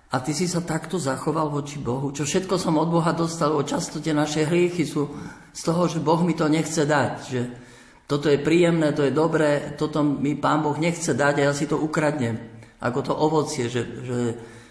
a 0.09 0.16
ty 0.25 0.33
si 0.33 0.49
sa 0.49 0.64
takto 0.64 0.97
zachoval 0.97 1.53
voči 1.53 1.77
Bohu. 1.77 2.09
Čo 2.09 2.25
všetko 2.25 2.57
som 2.57 2.81
od 2.81 2.88
Boha 2.88 3.12
dostal, 3.12 3.53
o 3.53 3.61
často 3.64 4.01
tie 4.01 4.16
naše 4.16 4.49
hriechy 4.49 4.88
sú 4.88 5.09
z 5.53 5.61
toho, 5.61 5.85
že 5.85 6.01
Boh 6.01 6.25
mi 6.25 6.33
to 6.33 6.49
nechce 6.49 6.88
dať. 6.88 7.12
Že 7.29 7.42
toto 8.09 8.33
je 8.33 8.40
príjemné, 8.40 8.97
to 8.97 9.05
je 9.05 9.12
dobré, 9.12 9.77
toto 9.77 10.01
mi 10.05 10.37
Pán 10.37 10.64
Boh 10.64 10.77
nechce 10.77 11.12
dať 11.12 11.35
a 11.40 11.47
ja 11.49 11.53
si 11.53 11.68
to 11.68 11.77
ukradnem. 11.77 12.37
Ako 12.81 13.01
to 13.01 13.12
ovocie, 13.12 13.68
že, 13.68 13.81
že 14.05 14.18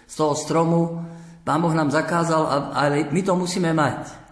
z 0.06 0.14
toho 0.14 0.34
stromu 0.38 1.02
Pán 1.44 1.60
Boh 1.60 1.76
nám 1.76 1.92
zakázal, 1.92 2.72
ale 2.72 3.04
my 3.12 3.20
to 3.20 3.36
musíme 3.36 3.68
mať. 3.76 4.24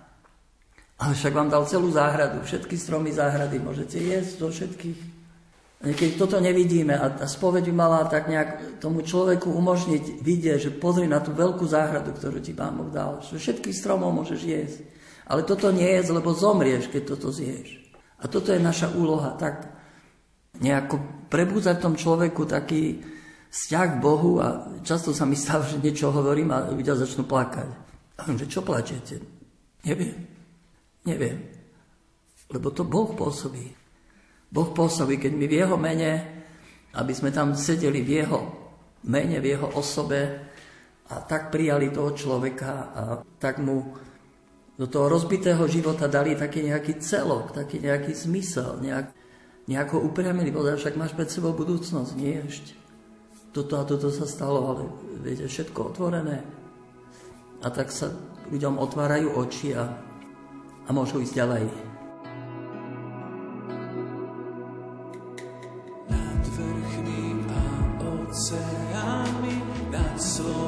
Ale 0.97 1.13
však 1.13 1.35
vám 1.35 1.53
dal 1.53 1.69
celú 1.69 1.93
záhradu, 1.93 2.41
všetky 2.41 2.79
stromy 2.79 3.13
záhrady, 3.13 3.61
môžete 3.61 4.01
jesť 4.01 4.33
do 4.41 4.49
všetkých. 4.49 4.99
Niekedy 5.83 6.15
toto 6.15 6.39
nevidíme 6.39 6.95
a 6.95 7.11
tá 7.11 7.27
spoveď 7.27 7.69
by 7.69 7.75
mala 7.75 8.07
tak 8.07 8.31
nejak 8.31 8.79
tomu 8.79 9.03
človeku 9.03 9.51
umožniť 9.51 10.23
vidieť, 10.23 10.59
že 10.71 10.71
pozri 10.79 11.11
na 11.11 11.19
tú 11.19 11.35
veľkú 11.35 11.67
záhradu, 11.67 12.15
ktorú 12.15 12.39
ti 12.39 12.55
Pán 12.55 12.79
Boh 12.79 12.87
dal, 12.87 13.19
že 13.19 13.35
všetkých 13.35 13.75
stromov 13.75 14.15
môžeš 14.15 14.41
jesť. 14.41 14.79
Ale 15.27 15.43
toto 15.43 15.75
nie 15.75 15.91
je, 15.91 16.15
lebo 16.15 16.31
zomrieš, 16.39 16.87
keď 16.87 17.03
toto 17.19 17.35
zješ. 17.35 17.83
A 18.23 18.31
toto 18.31 18.55
je 18.55 18.63
naša 18.63 18.95
úloha, 18.95 19.35
tak 19.35 19.75
nejako 20.63 21.27
prebúzať 21.27 21.83
tom 21.83 21.99
človeku 21.99 22.47
taký, 22.47 23.03
vzťah 23.53 23.87
k 23.97 24.01
Bohu 24.01 24.41
a 24.41 24.81
často 24.81 25.13
sa 25.13 25.29
mi 25.29 25.37
stáva, 25.37 25.69
že 25.69 25.77
niečo 25.77 26.09
hovorím 26.09 26.57
a 26.57 26.73
ľudia 26.73 26.97
začnú 26.97 27.29
plakať. 27.29 27.69
A 28.17 28.21
že 28.33 28.49
čo 28.49 28.65
plačete? 28.65 29.21
Neviem. 29.85 30.25
Neviem. 31.05 31.39
Lebo 32.49 32.73
to 32.73 32.89
Boh 32.89 33.13
pôsobí. 33.13 33.69
Boh 34.53 34.69
pôsobí, 34.73 35.21
keď 35.21 35.33
my 35.37 35.47
v 35.49 35.57
Jeho 35.61 35.77
mene, 35.77 36.13
aby 36.97 37.13
sme 37.13 37.33
tam 37.33 37.53
sedeli 37.53 38.01
v 38.01 38.25
Jeho 38.25 38.41
mene, 39.09 39.37
v 39.41 39.57
Jeho 39.57 39.69
osobe 39.77 40.21
a 41.13 41.21
tak 41.25 41.53
prijali 41.53 41.93
toho 41.93 42.17
človeka 42.17 42.73
a 42.93 43.03
tak 43.37 43.61
mu 43.61 43.97
do 44.77 44.89
toho 44.89 45.13
rozbitého 45.13 45.69
života 45.69 46.09
dali 46.09 46.33
taký 46.33 46.65
nejaký 46.65 47.01
celok, 47.05 47.53
taký 47.53 47.85
nejaký 47.85 48.17
zmysel, 48.17 48.81
nejak, 48.81 49.13
nejako 49.69 50.01
upriamili, 50.09 50.49
však 50.49 50.97
máš 50.97 51.13
pred 51.13 51.29
sebou 51.29 51.53
budúcnosť, 51.53 52.13
nie 52.17 52.41
ešte 52.41 52.82
toto 53.53 53.77
a 53.77 53.85
toto 53.85 54.09
sa 54.09 54.25
stalo, 54.25 54.61
ale 54.73 54.83
viete, 55.21 55.45
všetko 55.45 55.93
otvorené. 55.93 56.41
A 57.63 57.69
tak 57.69 57.93
sa 57.93 58.09
ľuďom 58.49 58.81
otvárajú 58.81 59.37
oči 59.39 59.77
a, 59.77 59.85
a 60.89 60.91
môžu 60.91 61.21
ísť 61.21 61.37
ďalej. 61.37 61.65
Nad 66.09 66.43
vrchmi 66.49 67.45
a 67.53 67.65
oceánmi, 68.01 69.55
nad 69.93 70.17
slovami, 70.17 70.62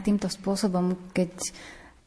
Aj 0.00 0.08
týmto 0.08 0.32
spôsobom, 0.32 1.12
keď 1.12 1.28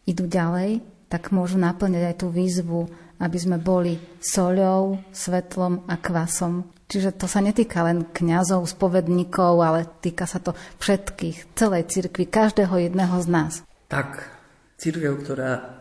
idú 0.09 0.25
ďalej, 0.25 0.81
tak 1.13 1.29
môžu 1.29 1.61
naplňať 1.61 2.03
aj 2.09 2.15
tú 2.25 2.33
výzvu, 2.33 2.89
aby 3.21 3.37
sme 3.37 3.61
boli 3.61 4.01
soľou, 4.17 4.97
svetlom 5.13 5.85
a 5.85 6.01
kvasom. 6.01 6.73
Čiže 6.89 7.13
to 7.13 7.29
sa 7.29 7.37
netýka 7.37 7.85
len 7.85 8.09
kňazov, 8.09 8.65
spovedníkov, 8.65 9.61
ale 9.61 9.85
týka 10.01 10.25
sa 10.25 10.41
to 10.41 10.57
všetkých, 10.81 11.53
celej 11.53 11.85
cirkvi, 11.93 12.25
každého 12.25 12.89
jedného 12.89 13.13
z 13.21 13.27
nás. 13.29 13.53
Tak, 13.93 14.25
církev, 14.81 15.21
ktorá 15.21 15.77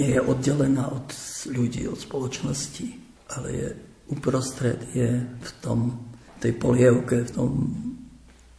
nie 0.00 0.16
je 0.16 0.24
oddelená 0.24 0.88
od 0.96 1.12
ľudí, 1.52 1.84
od 1.84 2.00
spoločnosti, 2.00 2.88
ale 3.36 3.48
je 3.52 3.68
uprostred, 4.08 4.80
je 4.96 5.28
v 5.28 5.50
tom, 5.60 6.08
tej 6.40 6.56
polievke, 6.56 7.28
v 7.28 7.32
tom 7.36 7.52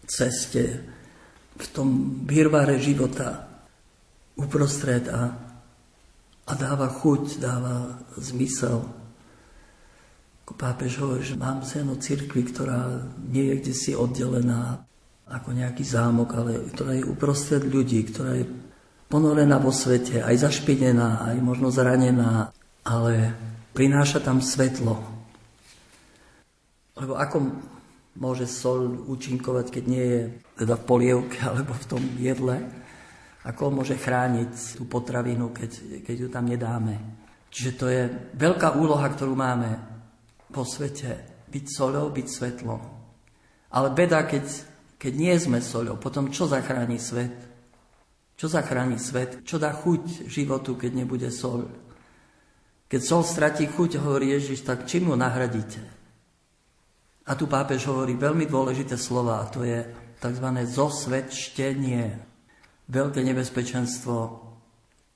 ceste, 0.05 0.93
v 1.55 1.67
tom 1.71 1.89
výrvare 2.27 2.75
života 2.79 3.47
uprostred 4.35 5.07
a, 5.07 5.31
a 6.45 6.51
dáva 6.53 6.91
chuť, 6.91 7.39
dáva 7.39 8.03
zmysel. 8.19 8.83
Ako 10.45 10.53
pápež 10.53 11.01
hovorí, 11.01 11.23
že 11.25 11.39
mám 11.39 11.63
seno 11.63 11.97
cirkvi, 11.97 12.43
ktorá 12.45 13.01
nie 13.31 13.49
je 13.49 13.55
kde 13.63 13.73
si 13.73 13.91
oddelená 13.95 14.83
ako 15.25 15.57
nejaký 15.57 15.81
zámok, 15.81 16.29
ale 16.37 16.51
ktorá 16.69 16.93
je 16.93 17.09
uprostred 17.09 17.65
ľudí, 17.65 18.05
ktorá 18.05 18.37
je 18.37 18.45
ponorená 19.09 19.57
vo 19.57 19.73
svete, 19.73 20.21
aj 20.21 20.45
zašpinená, 20.45 21.33
aj 21.33 21.37
možno 21.41 21.73
zranená, 21.73 22.53
ale 22.85 23.33
prináša 23.73 24.21
tam 24.21 24.37
svetlo. 24.43 25.01
Lebo 26.93 27.17
ako 27.17 27.37
môže 28.15 28.47
sol 28.47 29.05
účinkovať, 29.07 29.65
keď 29.71 29.83
nie 29.87 30.05
je 30.05 30.21
teda 30.55 30.79
v 30.79 30.87
polievke 30.87 31.37
alebo 31.49 31.75
v 31.75 31.87
tom 31.87 32.03
jedle? 32.19 32.63
Ako 33.45 33.69
môže 33.69 33.93
chrániť 33.93 34.81
tú 34.81 34.89
potravinu, 34.89 35.53
keď, 35.53 36.01
keď 36.01 36.15
ju 36.17 36.27
tam 36.33 36.49
nedáme? 36.49 36.97
Čiže 37.53 37.71
to 37.77 37.85
je 37.87 38.09
veľká 38.35 38.75
úloha, 38.75 39.05
ktorú 39.05 39.37
máme 39.37 39.77
po 40.49 40.65
svete. 40.65 41.35
Byť 41.45 41.65
soľou, 41.71 42.09
byť 42.11 42.27
svetlom. 42.27 42.81
Ale 43.71 43.93
beda, 43.93 44.25
keď, 44.27 44.43
keď 44.99 45.13
nie 45.13 45.35
sme 45.37 45.61
soľou, 45.61 45.95
potom 46.01 46.33
čo 46.33 46.49
zachráni 46.49 46.99
svet? 46.99 47.31
Čo 48.35 48.51
zachráni 48.51 48.99
svet? 48.99 49.47
Čo 49.47 49.55
dá 49.61 49.71
chuť 49.71 50.27
životu, 50.27 50.75
keď 50.75 50.91
nebude 51.05 51.29
sol? 51.31 51.69
Keď 52.91 53.01
sol 53.01 53.23
stratí 53.23 53.69
chuť, 53.71 54.03
hovorí 54.03 54.35
Ježiš, 54.35 54.67
tak 54.67 54.83
čím 54.83 55.13
ju 55.13 55.15
nahradíte? 55.15 55.94
A 57.25 57.33
tu 57.33 57.49
pápež 57.49 57.89
hovorí 57.89 58.13
veľmi 58.13 58.45
dôležité 58.45 58.95
slova, 59.01 59.41
a 59.41 59.49
to 59.49 59.65
je 59.65 59.81
tzv. 60.21 60.47
zosvedčtenie. 60.69 62.21
Veľké 62.85 63.25
nebezpečenstvo. 63.25 64.17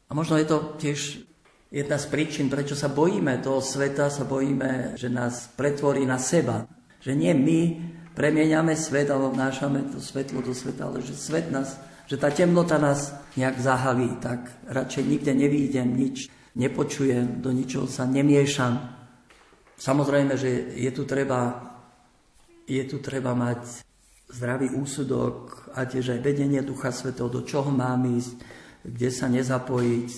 A 0.10 0.12
možno 0.18 0.42
je 0.42 0.48
to 0.50 0.74
tiež 0.82 1.22
jedna 1.70 2.02
z 2.02 2.06
príčin, 2.10 2.50
prečo 2.50 2.74
sa 2.74 2.90
bojíme 2.90 3.38
toho 3.46 3.62
sveta, 3.62 4.10
sa 4.10 4.26
bojíme, 4.26 4.98
že 4.98 5.06
nás 5.06 5.54
pretvorí 5.54 6.02
na 6.06 6.18
seba. 6.18 6.66
Že 7.00 7.14
nie 7.14 7.34
my 7.38 7.60
premieňame 8.18 8.74
svet 8.74 9.14
alebo 9.14 9.32
vnášame 9.32 9.94
to 9.94 10.02
svetlo 10.02 10.42
do 10.42 10.52
sveta, 10.52 10.90
ale 10.90 11.06
že 11.06 11.14
svet 11.14 11.54
nás, 11.54 11.78
že 12.10 12.18
tá 12.18 12.34
temnota 12.34 12.82
nás 12.82 13.14
nejak 13.38 13.62
zahalí, 13.62 14.18
tak 14.18 14.50
radšej 14.66 15.04
nikde 15.06 15.32
nevídem 15.38 15.94
nič, 15.94 16.28
nepočujem, 16.58 17.40
do 17.40 17.54
ničoho 17.54 17.86
sa 17.86 18.10
nemiešam. 18.10 18.98
Samozrejme, 19.80 20.34
že 20.36 20.76
je 20.76 20.92
tu 20.92 21.08
treba, 21.08 21.69
je 22.70 22.84
tu 22.86 23.02
treba 23.02 23.34
mať 23.34 23.82
zdravý 24.30 24.70
úsudok 24.78 25.74
a 25.74 25.90
tiež 25.90 26.14
aj 26.14 26.20
vedenie 26.22 26.62
Ducha 26.62 26.94
Svetého, 26.94 27.26
do 27.26 27.42
čoho 27.42 27.74
mám 27.74 28.06
ísť, 28.06 28.38
kde 28.86 29.10
sa 29.10 29.26
nezapojiť, 29.26 30.10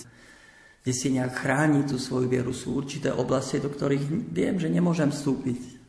kde 0.84 0.94
si 0.94 1.08
nejak 1.16 1.32
chrániť 1.32 1.86
tú 1.88 1.98
svoju 1.98 2.28
vieru. 2.28 2.52
Sú 2.52 2.76
určité 2.76 3.16
oblasti, 3.16 3.64
do 3.64 3.72
ktorých 3.72 4.32
viem, 4.36 4.60
že 4.60 4.68
nemôžem 4.68 5.10
vstúpiť. 5.10 5.80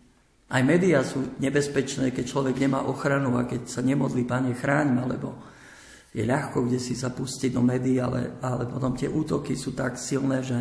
Aj 0.53 0.62
médiá 0.62 1.03
sú 1.03 1.35
nebezpečné, 1.40 2.12
keď 2.12 2.25
človek 2.29 2.57
nemá 2.61 2.85
ochranu 2.87 3.35
a 3.40 3.48
keď 3.48 3.66
sa 3.66 3.83
nemodlí, 3.83 4.22
Pane, 4.29 4.55
chráň 4.55 4.88
ma, 4.92 5.05
lebo 5.09 5.35
je 6.12 6.22
ľahko, 6.29 6.68
kde 6.68 6.77
si 6.77 6.92
sa 6.92 7.09
pustiť 7.09 7.57
do 7.57 7.64
médií, 7.64 7.96
ale, 7.96 8.37
ale 8.44 8.68
potom 8.68 8.92
tie 8.92 9.09
útoky 9.09 9.57
sú 9.57 9.72
tak 9.72 9.96
silné, 9.96 10.44
že, 10.44 10.61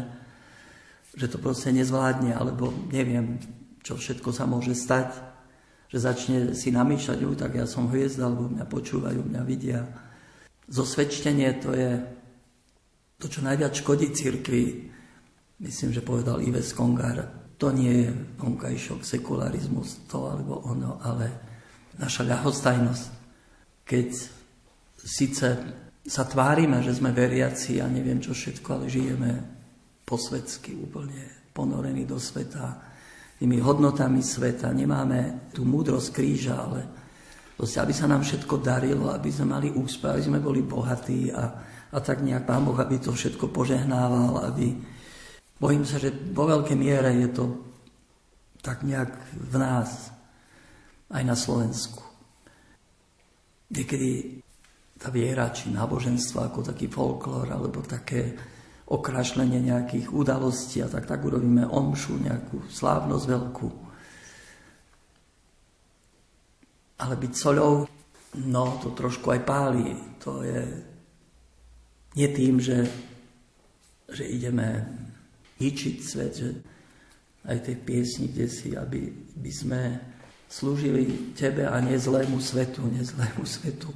že 1.11 1.27
to 1.27 1.37
proste 1.43 1.75
nezvládne, 1.75 2.31
alebo 2.31 2.71
neviem, 2.87 3.35
čo 3.83 3.99
všetko 3.99 4.31
sa 4.31 4.47
môže 4.47 4.71
stať, 4.71 5.30
že 5.91 5.99
začne 5.99 6.55
si 6.55 6.71
namýšľať, 6.71 7.19
tak 7.35 7.59
ja 7.59 7.67
som 7.67 7.91
hviezda, 7.91 8.31
alebo 8.31 8.47
mňa 8.47 8.63
počúvajú, 8.63 9.27
mňa 9.27 9.41
vidia. 9.43 9.83
Zosvedčenie 10.71 11.51
to 11.59 11.75
je 11.75 11.99
to, 13.19 13.27
čo 13.27 13.43
najviac 13.43 13.75
škodí 13.75 14.15
cirkvi. 14.15 14.87
Myslím, 15.59 15.91
že 15.91 16.01
povedal 16.01 16.39
Ives 16.39 16.71
Kongar, 16.71 17.27
to 17.59 17.69
nie 17.75 18.07
je 18.07 18.09
vonkajšok, 18.39 19.03
sekularizmus, 19.03 20.07
to 20.07 20.25
alebo 20.31 20.63
ono, 20.65 20.97
ale 21.03 21.27
naša 21.99 22.25
ľahostajnosť. 22.25 23.05
Keď 23.85 24.09
síce 24.95 25.47
sa 26.07 26.23
tvárime, 26.25 26.81
že 26.81 26.97
sme 26.97 27.13
veriaci 27.13 27.83
a 27.83 27.85
neviem 27.85 28.17
čo 28.17 28.33
všetko, 28.33 28.67
ale 28.73 28.85
žijeme 28.89 29.31
posvedsky 30.07 30.73
úplne 30.73 31.51
ponorení 31.53 32.07
do 32.07 32.17
sveta, 32.17 32.90
tými 33.41 33.57
hodnotami 33.57 34.21
sveta, 34.21 34.69
nemáme 34.69 35.49
tú 35.49 35.65
múdrosť 35.65 36.13
kríža, 36.13 36.61
ale 36.61 36.85
proste, 37.57 37.81
aby 37.81 37.89
sa 37.89 38.05
nám 38.05 38.21
všetko 38.21 38.61
darilo, 38.61 39.09
aby 39.09 39.33
sme 39.33 39.57
mali 39.57 39.73
úspech, 39.73 40.13
aby 40.13 40.23
sme 40.29 40.39
boli 40.39 40.61
bohatí 40.61 41.33
a, 41.33 41.43
a 41.89 41.97
tak 41.97 42.21
nejak 42.21 42.45
Pán 42.45 42.61
Boh, 42.69 42.77
aby 42.77 43.01
to 43.01 43.09
všetko 43.09 43.49
požehnával, 43.49 44.45
aby, 44.45 44.77
Bojím 45.61 45.85
sa, 45.85 46.01
že 46.01 46.09
vo 46.09 46.49
veľkej 46.49 46.73
miere 46.73 47.13
je 47.21 47.29
to 47.37 47.45
tak 48.65 48.81
nejak 48.81 49.13
v 49.29 49.55
nás, 49.61 50.09
aj 51.13 51.21
na 51.21 51.37
Slovensku. 51.37 52.01
Niekedy 53.69 54.41
tá 54.97 55.13
viera, 55.13 55.53
či 55.53 55.69
náboženstvo 55.69 56.41
ako 56.41 56.73
taký 56.73 56.89
folklór, 56.89 57.45
alebo 57.45 57.85
také 57.85 58.33
okrašlenie 58.91 59.63
nejakých 59.63 60.11
udalostí 60.11 60.83
a 60.83 60.91
tak, 60.91 61.07
tak 61.07 61.23
urobíme 61.23 61.63
omšu, 61.63 62.19
nejakú 62.19 62.67
slávnosť 62.67 63.25
veľkú. 63.25 63.69
Ale 67.01 67.15
byť 67.15 67.33
soľou, 67.33 67.87
no 68.45 68.63
to 68.83 68.91
trošku 68.91 69.31
aj 69.31 69.41
páli. 69.47 69.95
To 70.21 70.43
je 70.43 70.61
nie 72.19 72.27
tým, 72.35 72.59
že, 72.59 72.83
že 74.11 74.27
ideme 74.27 74.85
ničiť 75.57 75.95
svet, 76.03 76.33
že 76.35 76.49
aj 77.47 77.57
tej 77.63 77.77
piesni, 77.81 78.29
kde 78.29 78.45
si, 78.51 78.75
aby 78.75 79.09
by 79.39 79.51
sme 79.51 79.81
slúžili 80.51 81.33
Tebe 81.33 81.65
a 81.65 81.79
nie 81.79 81.95
zlému 81.95 82.37
svetu, 82.43 82.85
nie 82.85 83.01
zlému 83.01 83.47
svetu. 83.47 83.89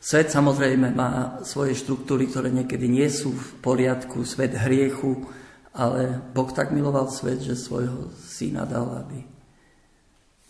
Svet 0.00 0.32
samozrejme 0.32 0.96
má 0.96 1.44
svoje 1.44 1.76
štruktúry, 1.76 2.32
ktoré 2.32 2.48
niekedy 2.48 2.88
nie 2.88 3.04
sú 3.12 3.36
v 3.36 3.48
poriadku, 3.60 4.24
svet 4.24 4.56
hriechu, 4.56 5.28
ale 5.76 6.24
Boh 6.32 6.48
tak 6.48 6.72
miloval 6.72 7.12
svet, 7.12 7.44
že 7.44 7.52
svojho 7.52 8.08
syna 8.16 8.64
dal, 8.64 8.88
aby 8.96 9.20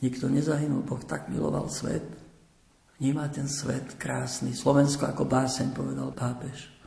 nikto 0.07 0.31
nezahynul. 0.31 0.87
Boh 0.87 1.03
tak 1.03 1.27
miloval 1.27 1.67
svet. 1.67 2.07
Vníma 3.03 3.27
ten 3.35 3.51
svet 3.51 3.99
krásny. 3.99 4.55
Slovensko 4.55 5.11
ako 5.11 5.27
báseň, 5.27 5.75
povedal 5.75 6.15
pápež 6.15 6.81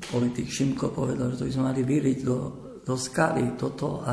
politik 0.00 0.50
Šimko 0.50 0.90
povedal, 0.90 1.30
že 1.34 1.38
to 1.38 1.46
by 1.46 1.52
sme 1.54 1.68
mali 1.70 1.82
vyriť 1.86 2.18
do, 2.26 2.38
do 2.82 2.94
skaly 2.98 3.54
toto 3.54 4.02
a 4.02 4.12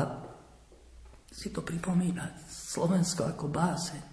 si 1.26 1.50
to 1.50 1.64
pripomínať. 1.64 2.46
Slovensko 2.46 3.26
ako 3.26 3.50
báse. 3.50 4.11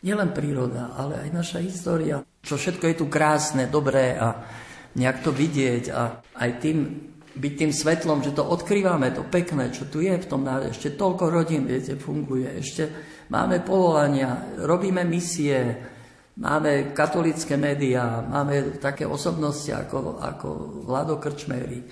Nielen 0.00 0.32
príroda, 0.32 0.96
ale 0.96 1.28
aj 1.28 1.30
naša 1.32 1.58
história. 1.60 2.24
Čo 2.40 2.56
všetko 2.56 2.84
je 2.88 2.96
tu 2.96 3.06
krásne, 3.12 3.68
dobré 3.68 4.16
a 4.16 4.40
nejak 4.96 5.20
to 5.20 5.30
vidieť 5.30 5.84
a 5.92 6.24
aj 6.40 6.50
tým 6.60 6.78
byť 7.30 7.52
tým 7.54 7.72
svetlom, 7.72 8.26
že 8.26 8.34
to 8.34 8.42
odkrývame, 8.42 9.14
to 9.14 9.22
pekné, 9.22 9.70
čo 9.70 9.86
tu 9.86 10.02
je 10.02 10.12
v 10.12 10.28
tom 10.28 10.42
náde. 10.42 10.74
Ešte 10.74 10.98
toľko 10.98 11.30
rodín, 11.30 11.62
viete, 11.62 11.94
funguje. 11.94 12.58
Ešte 12.58 12.90
máme 13.30 13.62
povolania, 13.62 14.58
robíme 14.58 15.06
misie, 15.06 15.78
Máme 16.40 16.96
katolické 16.96 17.60
médiá, 17.60 18.24
máme 18.24 18.80
také 18.80 19.04
osobnosti 19.04 19.68
ako, 19.68 20.16
ako 20.24 20.48
Vlado 20.88 21.20
Krčmery, 21.20 21.84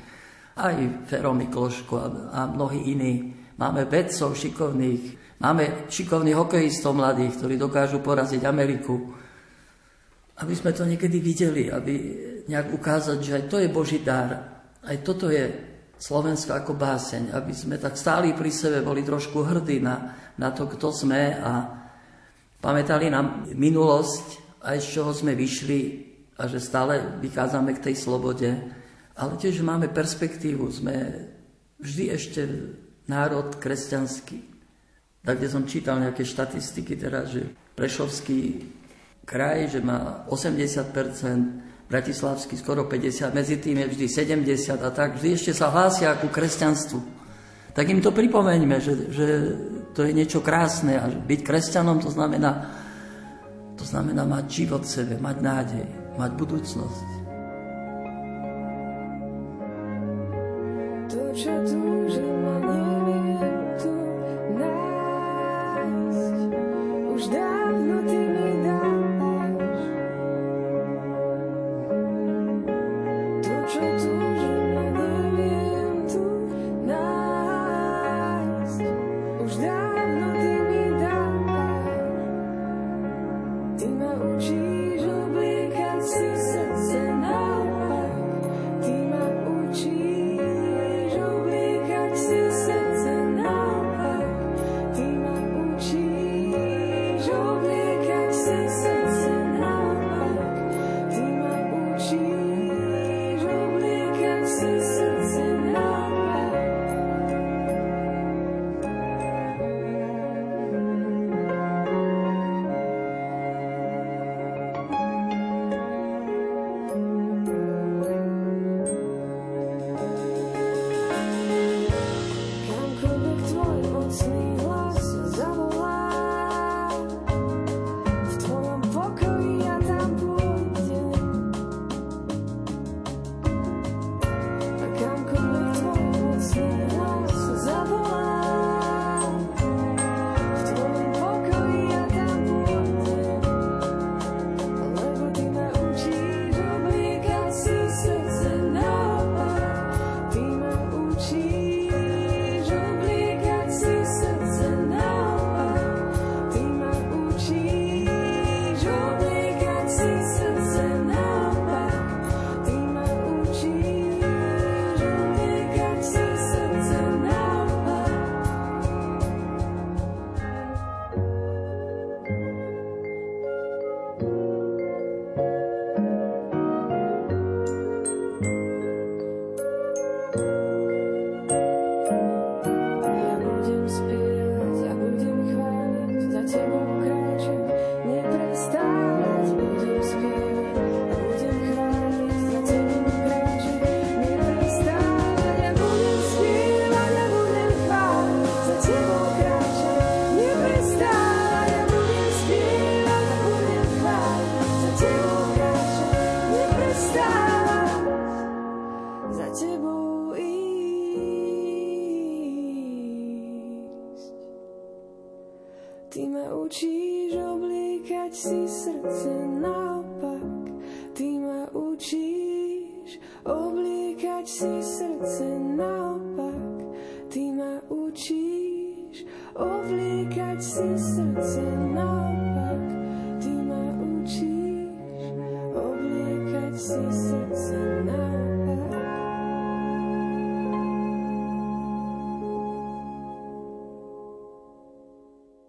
aj 0.56 1.04
Fero 1.04 1.36
Mikloško 1.36 1.94
a, 2.00 2.06
a 2.32 2.40
mnohí 2.48 2.96
iní. 2.96 3.34
Máme 3.60 3.84
vedcov 3.84 4.32
šikovných, 4.32 5.27
máme 5.38 5.90
šikovných 5.90 6.38
hokejistov 6.38 6.94
mladých, 6.94 7.38
ktorí 7.38 7.54
dokážu 7.58 7.98
poraziť 8.02 8.42
Ameriku. 8.44 8.94
Aby 10.38 10.54
sme 10.54 10.70
to 10.70 10.86
niekedy 10.86 11.18
videli, 11.18 11.66
aby 11.66 11.94
nejak 12.46 12.70
ukázať, 12.70 13.18
že 13.18 13.32
aj 13.34 13.44
to 13.50 13.56
je 13.58 13.68
Boží 13.70 13.98
dar, 14.06 14.62
aj 14.86 14.96
toto 15.02 15.26
je 15.28 15.50
Slovensko 15.98 16.54
ako 16.54 16.78
báseň, 16.78 17.34
aby 17.34 17.50
sme 17.50 17.74
tak 17.74 17.98
stáli 17.98 18.30
pri 18.30 18.54
sebe, 18.54 18.86
boli 18.86 19.02
trošku 19.02 19.42
hrdí 19.42 19.82
na, 19.82 20.14
na 20.38 20.54
to, 20.54 20.70
kto 20.70 20.94
sme 20.94 21.34
a 21.34 21.78
Pamätali 22.58 23.06
nám 23.06 23.46
minulosť, 23.54 24.26
aj 24.66 24.78
z 24.82 24.86
čoho 24.98 25.14
sme 25.14 25.38
vyšli 25.38 26.10
a 26.42 26.50
že 26.50 26.58
stále 26.58 27.22
vychádzame 27.22 27.70
k 27.78 27.90
tej 27.90 27.94
slobode, 27.94 28.50
ale 29.14 29.32
tiež 29.38 29.62
máme 29.62 29.86
perspektívu, 29.90 30.66
sme 30.66 30.94
vždy 31.78 32.04
ešte 32.10 32.42
národ 33.06 33.54
kresťanský. 33.62 34.38
Tak, 35.24 35.34
kde 35.38 35.48
som 35.50 35.66
čítal 35.66 35.98
nejaké 35.98 36.22
štatistiky 36.22 36.94
teraz, 36.94 37.34
že 37.34 37.46
Prešovský 37.74 38.64
kraj, 39.28 39.70
že 39.76 39.80
má 39.84 40.24
80%, 40.30 41.68
Bratislavský 41.88 42.60
skoro 42.60 42.84
50, 42.84 43.32
medzi 43.32 43.56
tým 43.56 43.80
je 43.80 43.86
vždy 43.96 44.06
70 44.44 44.76
a 44.76 44.90
tak, 44.92 45.16
vždy 45.16 45.40
ešte 45.40 45.52
sa 45.56 45.72
hlásia 45.72 46.12
ku 46.20 46.28
kresťanstvu. 46.28 47.00
Tak 47.72 47.84
im 47.88 48.04
to 48.04 48.12
pripomeňme, 48.12 48.76
že, 48.76 48.92
že 49.08 49.26
to 49.96 50.04
je 50.04 50.12
niečo 50.12 50.44
krásne 50.44 51.00
a 51.00 51.08
byť 51.08 51.40
kresťanom 51.40 51.96
to 52.04 52.12
znamená, 52.12 52.74
to 53.78 53.88
znamená 53.88 54.28
mať 54.28 54.44
život 54.52 54.84
v 54.84 54.92
sebe, 55.00 55.14
mať 55.16 55.36
nádej, 55.40 55.86
mať 56.20 56.30
budúcnosť. 56.36 57.08
To, 61.08 61.20
čo 61.32 61.52
túžim, 61.64 62.67
už 67.18 67.26
dávno 67.34 68.02
ty 68.06 68.37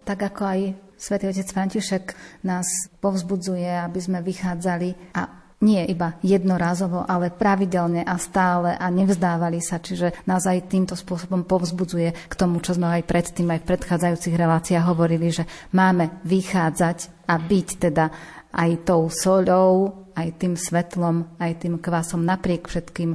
Tak 0.09 0.33
ako 0.33 0.41
aj 0.41 0.59
svätý 0.97 1.29
otec 1.29 1.45
František 1.45 2.17
nás 2.41 2.65
povzbudzuje, 2.97 3.69
aby 3.69 3.99
sme 4.01 4.25
vychádzali 4.25 5.13
a 5.13 5.53
nie 5.61 5.85
iba 5.85 6.17
jednorázovo, 6.25 7.05
ale 7.05 7.29
pravidelne 7.29 8.01
a 8.01 8.17
stále 8.17 8.73
a 8.73 8.89
nevzdávali 8.89 9.61
sa. 9.61 9.77
Čiže 9.77 10.25
nás 10.25 10.49
aj 10.49 10.65
týmto 10.65 10.97
spôsobom 10.97 11.45
povzbudzuje 11.45 12.09
k 12.25 12.33
tomu, 12.33 12.57
čo 12.57 12.73
sme 12.73 12.89
aj 12.89 13.05
predtým, 13.05 13.53
aj 13.53 13.61
v 13.61 13.69
predchádzajúcich 13.69 14.33
reláciách 14.33 14.89
hovorili, 14.89 15.29
že 15.29 15.45
máme 15.77 16.25
vychádzať 16.25 17.29
a 17.29 17.37
byť 17.37 17.67
teda 17.77 18.05
aj 18.49 18.71
tou 18.89 19.13
soľou, 19.13 19.93
aj 20.17 20.41
tým 20.41 20.57
svetlom, 20.57 21.37
aj 21.37 21.69
tým 21.69 21.77
kvasom 21.77 22.25
napriek 22.25 22.65
všetkým 22.65 23.13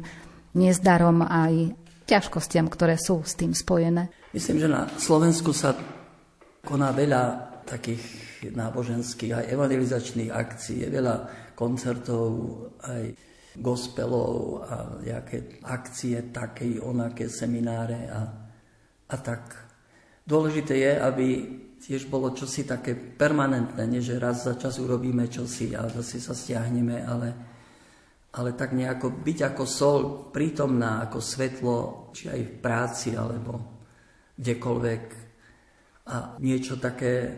nezdarom 0.54 1.26
aj 1.26 1.74
ťažkostiam, 2.07 2.70
ktoré 2.70 3.02
sú 3.02 3.26
s 3.26 3.35
tým 3.35 3.50
spojené. 3.50 4.14
Myslím, 4.30 4.62
že 4.62 4.68
na 4.70 4.87
Slovensku 4.94 5.50
sa 5.50 5.74
koná 6.64 6.90
veľa 6.90 7.22
takých 7.68 8.03
náboženských 8.53 9.33
aj 9.33 9.44
evangelizačných 9.53 10.33
akcií, 10.33 10.85
je 10.85 10.88
veľa 10.92 11.16
koncertov, 11.57 12.29
aj 12.85 13.14
gospelov 13.55 14.66
a 14.66 14.77
nejaké 15.00 15.62
akcie, 15.62 16.35
také, 16.35 16.77
onaké 16.83 17.31
semináre 17.31 18.11
a, 18.11 18.20
a 19.09 19.16
tak. 19.22 19.55
Dôležité 20.27 20.74
je, 20.74 20.92
aby 20.98 21.27
tiež 21.79 22.09
bolo 22.09 22.33
čosi 22.33 22.64
také 22.64 22.96
permanentné, 22.96 23.85
nie 23.85 24.00
že 24.00 24.18
raz 24.18 24.48
za 24.48 24.57
čas 24.57 24.81
urobíme 24.81 25.29
čosi 25.29 25.77
a 25.77 25.87
zase 25.87 26.18
sa 26.18 26.33
stiahneme, 26.33 27.05
ale, 27.05 27.29
ale 28.35 28.50
tak 28.57 28.72
nejako 28.72 29.22
byť 29.22 29.38
ako 29.55 29.64
sol, 29.68 30.00
prítomná 30.33 31.05
ako 31.07 31.20
svetlo, 31.20 31.77
či 32.16 32.33
aj 32.33 32.40
v 32.40 32.53
práci 32.59 33.09
alebo 33.14 33.53
kdekoľvek 34.35 35.24
a 36.05 36.37
niečo 36.40 36.77
také 36.77 37.33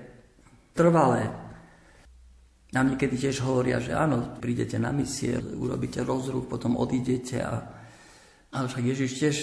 trvalé, 0.75 1.31
nám 2.75 2.93
niekedy 2.93 3.17
tiež 3.17 3.41
hovoria, 3.47 3.79
že 3.79 3.95
áno, 3.95 4.37
prídete 4.43 4.77
na 4.77 4.91
misie, 4.91 5.39
urobíte 5.39 6.03
rozruch, 6.03 6.51
potom 6.51 6.77
odídete. 6.77 7.41
A... 7.41 7.63
Ale 8.53 8.67
však 8.69 8.85
Ježiš 8.85 9.11
tiež 9.17 9.37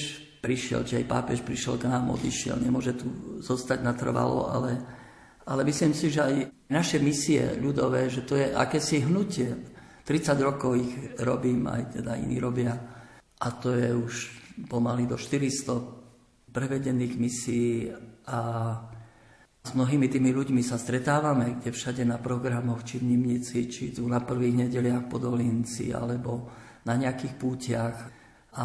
prišiel, 0.44 0.84
či 0.84 1.02
aj 1.02 1.10
pápež 1.10 1.40
prišiel 1.42 1.80
k 1.80 1.88
nám, 1.88 2.12
odišiel, 2.14 2.60
nemôže 2.60 3.00
tu 3.00 3.08
zostať 3.40 3.80
natrvalo, 3.80 4.52
ale, 4.52 4.72
ale 5.48 5.64
myslím 5.64 5.96
si, 5.96 6.12
že 6.12 6.22
aj 6.22 6.36
naše 6.68 7.00
misie 7.00 7.58
ľudové, 7.58 8.12
že 8.12 8.28
to 8.28 8.36
je 8.36 8.52
akési 8.52 9.02
hnutie. 9.08 9.56
30 10.04 10.36
rokov 10.44 10.76
ich 10.76 10.94
robím, 11.24 11.64
aj 11.72 12.04
teda 12.04 12.20
iní 12.20 12.38
robia. 12.44 12.76
A 13.40 13.48
to 13.56 13.72
je 13.72 13.96
už 13.96 14.14
pomaly 14.68 15.08
do 15.08 15.16
400 15.16 16.52
prevedených 16.52 17.16
misií 17.16 17.88
a 18.28 18.40
s 19.64 19.72
mnohými 19.72 20.12
tými 20.12 20.36
ľuďmi 20.36 20.60
sa 20.60 20.76
stretávame, 20.76 21.64
kde 21.64 21.72
všade 21.72 22.04
na 22.04 22.20
programoch, 22.20 22.84
či 22.84 23.00
v 23.00 23.16
Nimnici, 23.16 23.72
či 23.72 23.96
tu 23.96 24.04
na 24.12 24.20
prvých 24.20 24.68
nedeliach 24.68 25.08
Dolinci, 25.08 25.96
alebo 25.96 26.52
na 26.84 27.00
nejakých 27.00 27.34
pútiach. 27.40 27.96
A 28.60 28.64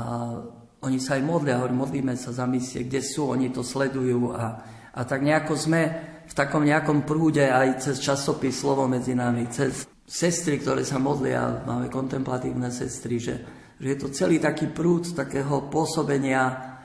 oni 0.82 0.98
sa 0.98 1.14
aj 1.14 1.22
modlia, 1.22 1.62
hovorím, 1.62 1.87
modlíme 1.87 2.14
sa 2.18 2.34
za 2.34 2.50
misie, 2.50 2.82
kde 2.82 2.98
sú, 2.98 3.30
oni 3.30 3.54
to 3.54 3.62
sledujú 3.62 4.34
a, 4.34 4.46
a 4.90 5.00
tak 5.06 5.22
nejako 5.22 5.54
sme 5.54 5.80
v 6.26 6.34
takom 6.34 6.66
nejakom 6.66 7.06
prúde 7.06 7.46
aj 7.46 7.78
cez 7.78 8.02
časopis 8.02 8.58
slovo 8.58 8.90
medzi 8.90 9.14
nami, 9.14 9.46
cez 9.54 9.87
sestry, 10.02 10.58
ktoré 10.58 10.82
sa 10.82 10.98
modlia, 10.98 11.62
máme 11.62 11.87
kontemplatívne 11.87 12.74
sestry, 12.74 13.22
že, 13.22 13.34
že 13.78 13.87
je 13.87 13.98
to 14.02 14.08
celý 14.11 14.42
taký 14.42 14.66
prúd 14.66 15.14
takého 15.14 15.70
pôsobenia 15.70 16.78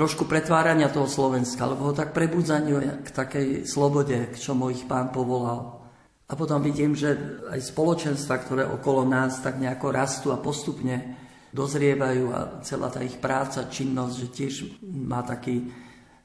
trošku 0.00 0.24
pretvárania 0.24 0.88
toho 0.88 1.04
Slovenska, 1.04 1.68
alebo 1.68 1.92
ho 1.92 1.94
tak 1.94 2.16
prebudzaniu 2.16 3.04
k 3.04 3.08
takej 3.12 3.68
slobode, 3.68 4.32
k 4.32 4.36
čomu 4.40 4.72
ich 4.72 4.88
pán 4.88 5.12
povolal. 5.12 5.84
A 6.24 6.32
potom 6.32 6.64
vidím, 6.64 6.96
že 6.96 7.12
aj 7.52 7.60
spoločenstva, 7.60 8.40
ktoré 8.40 8.64
okolo 8.64 9.04
nás 9.04 9.44
tak 9.44 9.60
nejako 9.60 9.92
rastú 9.92 10.32
a 10.32 10.40
postupne 10.40 11.20
dozrievajú 11.52 12.24
a 12.32 12.40
celá 12.64 12.88
tá 12.88 13.04
ich 13.04 13.20
práca, 13.20 13.68
činnosť, 13.68 14.14
že 14.16 14.28
tiež 14.32 14.54
má 14.88 15.20
taký 15.20 15.68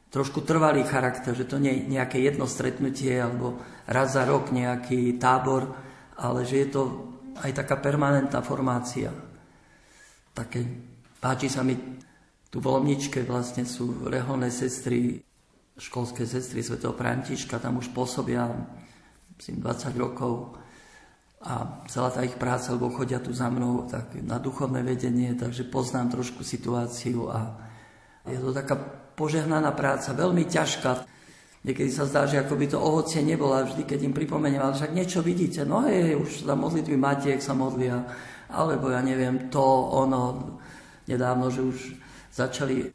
trošku 0.07 0.47
trvalý 0.47 0.87
charakter, 0.87 1.35
že 1.35 1.43
to 1.43 1.59
nie 1.59 1.75
je 1.75 1.99
nejaké 1.99 2.23
jedno 2.23 2.47
stretnutie 2.47 3.19
alebo 3.19 3.59
raz 3.91 4.15
za 4.15 4.23
rok 4.23 4.55
nejaký 4.55 5.19
tábor, 5.19 5.75
ale 6.15 6.47
že 6.47 6.63
je 6.63 6.67
to 6.71 6.81
aj 7.43 7.51
taká 7.51 7.75
permanentná 7.83 8.39
formácia. 8.39 9.11
Také, 10.31 10.63
páči 11.19 11.51
sa 11.51 11.59
mi 11.59 11.75
tu 12.49 12.57
v 12.61 12.69
Lomničke 12.71 13.25
vlastne 13.27 13.67
sú 13.67 14.07
reholné 14.07 14.49
sestry, 14.49 15.21
školské 15.75 16.23
sestry 16.23 16.63
Sv. 16.63 16.79
Františka, 16.79 17.59
tam 17.59 17.83
už 17.83 17.91
pôsobia 17.91 18.47
myslím, 19.37 19.61
20 19.61 19.95
rokov 19.99 20.55
a 21.45 21.85
celá 21.85 22.09
tá 22.09 22.25
ich 22.25 22.39
práca, 22.39 22.73
lebo 22.73 22.89
chodia 22.89 23.21
tu 23.21 23.29
za 23.29 23.51
mnou 23.51 23.85
tak 23.85 24.17
na 24.25 24.41
duchovné 24.41 24.81
vedenie, 24.81 25.37
takže 25.37 25.67
poznám 25.67 26.17
trošku 26.17 26.41
situáciu 26.41 27.29
a 27.29 27.53
je 28.25 28.41
to 28.41 28.49
taká 28.49 28.73
požehnaná 29.13 29.69
práca, 29.77 30.17
veľmi 30.17 30.49
ťažká. 30.49 31.05
Niekedy 31.65 31.89
sa 31.89 32.05
zdá, 32.05 32.29
že 32.29 32.41
ako 32.41 32.57
by 32.57 32.65
to 32.69 32.77
ovocie 32.77 33.21
nebolo 33.25 33.57
vždy, 33.57 33.85
keď 33.85 33.99
im 34.05 34.13
pripomeniem, 34.13 34.61
ale 34.61 34.77
však 34.77 34.93
niečo 34.93 35.21
vidíte, 35.25 35.65
no 35.65 35.85
hej, 35.85 36.17
už 36.17 36.45
za 36.45 36.53
modlitby 36.53 36.97
Matiek 36.97 37.41
sa 37.41 37.57
modlia, 37.57 38.05
alebo 38.49 38.93
ja 38.93 39.01
neviem, 39.01 39.49
to, 39.49 39.65
ono, 39.93 40.57
nedávno, 41.09 41.49
že 41.49 41.61
už 41.65 41.77
začali 42.35 42.91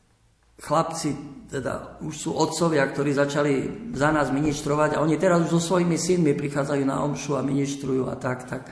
chlapci, 0.60 1.16
teda 1.48 1.98
už 2.04 2.14
sú 2.14 2.30
otcovia, 2.36 2.84
ktorí 2.84 3.16
začali 3.16 3.54
za 3.96 4.12
nás 4.12 4.28
ministrovať 4.28 4.94
a 4.94 5.02
oni 5.02 5.16
teraz 5.16 5.40
už 5.48 5.56
so 5.56 5.60
svojimi 5.72 5.96
synmi 5.96 6.36
prichádzajú 6.36 6.84
na 6.84 7.00
omšu 7.00 7.40
a 7.40 7.42
ministrujú 7.42 8.06
a 8.12 8.14
tak, 8.20 8.44
tak 8.44 8.68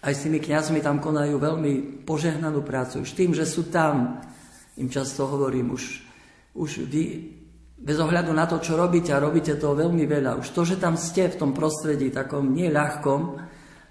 aj 0.00 0.12
s 0.16 0.24
tými 0.24 0.40
kňazmi 0.40 0.80
tam 0.80 0.96
konajú 0.96 1.36
veľmi 1.36 2.02
požehnanú 2.08 2.64
prácu. 2.64 3.04
Už 3.04 3.12
tým, 3.12 3.36
že 3.36 3.44
sú 3.44 3.68
tam, 3.68 4.24
im 4.80 4.88
často 4.88 5.28
hovorím, 5.28 5.76
už, 5.76 6.00
už 6.56 6.88
vy 6.88 7.36
bez 7.76 8.00
ohľadu 8.00 8.32
na 8.32 8.48
to, 8.48 8.56
čo 8.64 8.80
robíte 8.80 9.12
a 9.12 9.20
robíte 9.20 9.60
to 9.60 9.76
veľmi 9.76 10.08
veľa, 10.08 10.40
už 10.40 10.48
to, 10.56 10.64
že 10.64 10.80
tam 10.80 10.96
ste 10.96 11.28
v 11.28 11.36
tom 11.36 11.52
prostredí 11.52 12.08
takom 12.08 12.56
neľahkom 12.56 13.20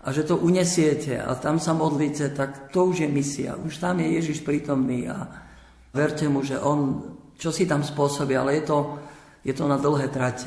a 0.01 0.07
že 0.10 0.26
to 0.26 0.41
unesiete 0.41 1.14
a 1.22 1.30
tam 1.38 1.62
sa 1.62 1.78
modlíte, 1.78 2.34
tak 2.34 2.74
to 2.74 2.89
už 2.89 3.05
je 3.05 3.10
misia. 3.10 3.53
Už 3.53 3.78
tam 3.78 4.01
je 4.01 4.18
Ježiš 4.18 4.41
prítomný 4.41 5.05
a, 5.05 5.49
Verte 5.90 6.30
mu, 6.30 6.46
že 6.46 6.62
on 6.62 7.02
čo 7.40 7.56
si 7.56 7.64
tam 7.64 7.82
spôsobí, 7.82 8.36
ale 8.36 8.60
je 8.60 8.64
to, 8.68 8.78
je 9.48 9.56
to 9.56 9.66
na 9.66 9.80
dlhé 9.80 10.12
trate. 10.12 10.46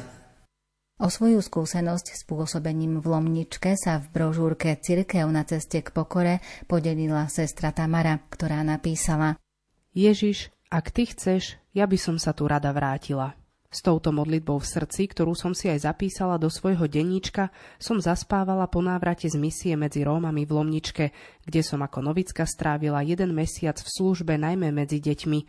O 1.03 1.11
svoju 1.11 1.43
skúsenosť 1.43 2.14
s 2.14 2.22
pôsobením 2.28 3.03
v 3.03 3.11
Lomničke 3.11 3.74
sa 3.74 3.99
v 3.99 4.07
brožúrke 4.12 4.78
Cirkev 4.78 5.26
na 5.32 5.43
ceste 5.43 5.82
k 5.82 5.90
pokore 5.90 6.38
podelila 6.70 7.26
sestra 7.26 7.74
Tamara, 7.74 8.22
ktorá 8.30 8.62
napísala 8.62 9.34
Ježiš, 9.97 10.55
ak 10.70 10.95
ty 10.95 11.09
chceš, 11.11 11.59
ja 11.74 11.90
by 11.90 11.99
som 11.99 12.22
sa 12.22 12.30
tu 12.36 12.47
rada 12.47 12.70
vrátila. 12.70 13.34
S 13.72 13.80
touto 13.80 14.12
modlitbou 14.12 14.60
v 14.60 14.68
srdci, 14.68 15.08
ktorú 15.08 15.32
som 15.32 15.56
si 15.56 15.72
aj 15.72 15.88
zapísala 15.88 16.36
do 16.36 16.52
svojho 16.52 16.84
denníčka, 16.84 17.48
som 17.80 17.96
zaspávala 17.96 18.68
po 18.68 18.84
návrate 18.84 19.32
z 19.32 19.40
misie 19.40 19.80
medzi 19.80 20.04
Rómami 20.04 20.44
v 20.44 20.52
Lomničke, 20.60 21.08
kde 21.48 21.60
som 21.64 21.80
ako 21.80 22.04
novicka 22.04 22.44
strávila 22.44 23.00
jeden 23.00 23.32
mesiac 23.32 23.80
v 23.80 23.88
službe 23.88 24.36
najmä 24.36 24.68
medzi 24.76 25.00
deťmi. 25.00 25.40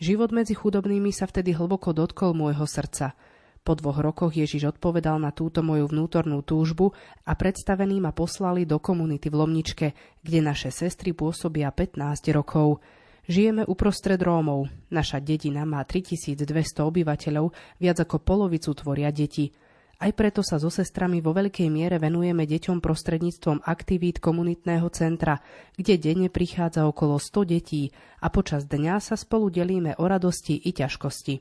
Život 0.00 0.32
medzi 0.32 0.56
chudobnými 0.56 1.12
sa 1.12 1.28
vtedy 1.28 1.52
hlboko 1.52 1.92
dotkol 1.92 2.32
môjho 2.32 2.64
srdca. 2.64 3.12
Po 3.60 3.76
dvoch 3.76 4.00
rokoch 4.00 4.32
Ježiš 4.32 4.72
odpovedal 4.72 5.20
na 5.20 5.36
túto 5.36 5.60
moju 5.60 5.92
vnútornú 5.92 6.40
túžbu 6.48 6.96
a 7.28 7.36
predstavení 7.36 8.00
ma 8.00 8.16
poslali 8.16 8.64
do 8.64 8.80
komunity 8.80 9.28
v 9.28 9.36
Lomničke, 9.36 9.86
kde 10.24 10.38
naše 10.40 10.72
sestry 10.72 11.12
pôsobia 11.12 11.68
15 11.68 12.00
rokov. 12.32 12.80
Žijeme 13.26 13.66
uprostred 13.66 14.22
Rómov. 14.22 14.70
Naša 14.86 15.18
dedina 15.18 15.66
má 15.66 15.82
3200 15.82 16.46
obyvateľov, 16.86 17.50
viac 17.82 17.98
ako 17.98 18.22
polovicu 18.22 18.70
tvoria 18.70 19.10
deti. 19.10 19.50
Aj 19.96 20.12
preto 20.12 20.44
sa 20.44 20.60
so 20.60 20.68
sestrami 20.68 21.18
vo 21.18 21.32
veľkej 21.34 21.66
miere 21.72 21.96
venujeme 21.96 22.46
deťom 22.46 22.78
prostredníctvom 22.78 23.64
aktivít 23.64 24.20
komunitného 24.22 24.86
centra, 24.92 25.40
kde 25.74 25.96
denne 25.98 26.28
prichádza 26.30 26.84
okolo 26.86 27.16
100 27.18 27.48
detí 27.48 27.90
a 28.20 28.28
počas 28.30 28.68
dňa 28.68 29.00
sa 29.00 29.16
spolu 29.16 29.50
delíme 29.50 29.96
o 29.96 30.04
radosti 30.04 30.62
i 30.62 30.70
ťažkosti. 30.76 31.40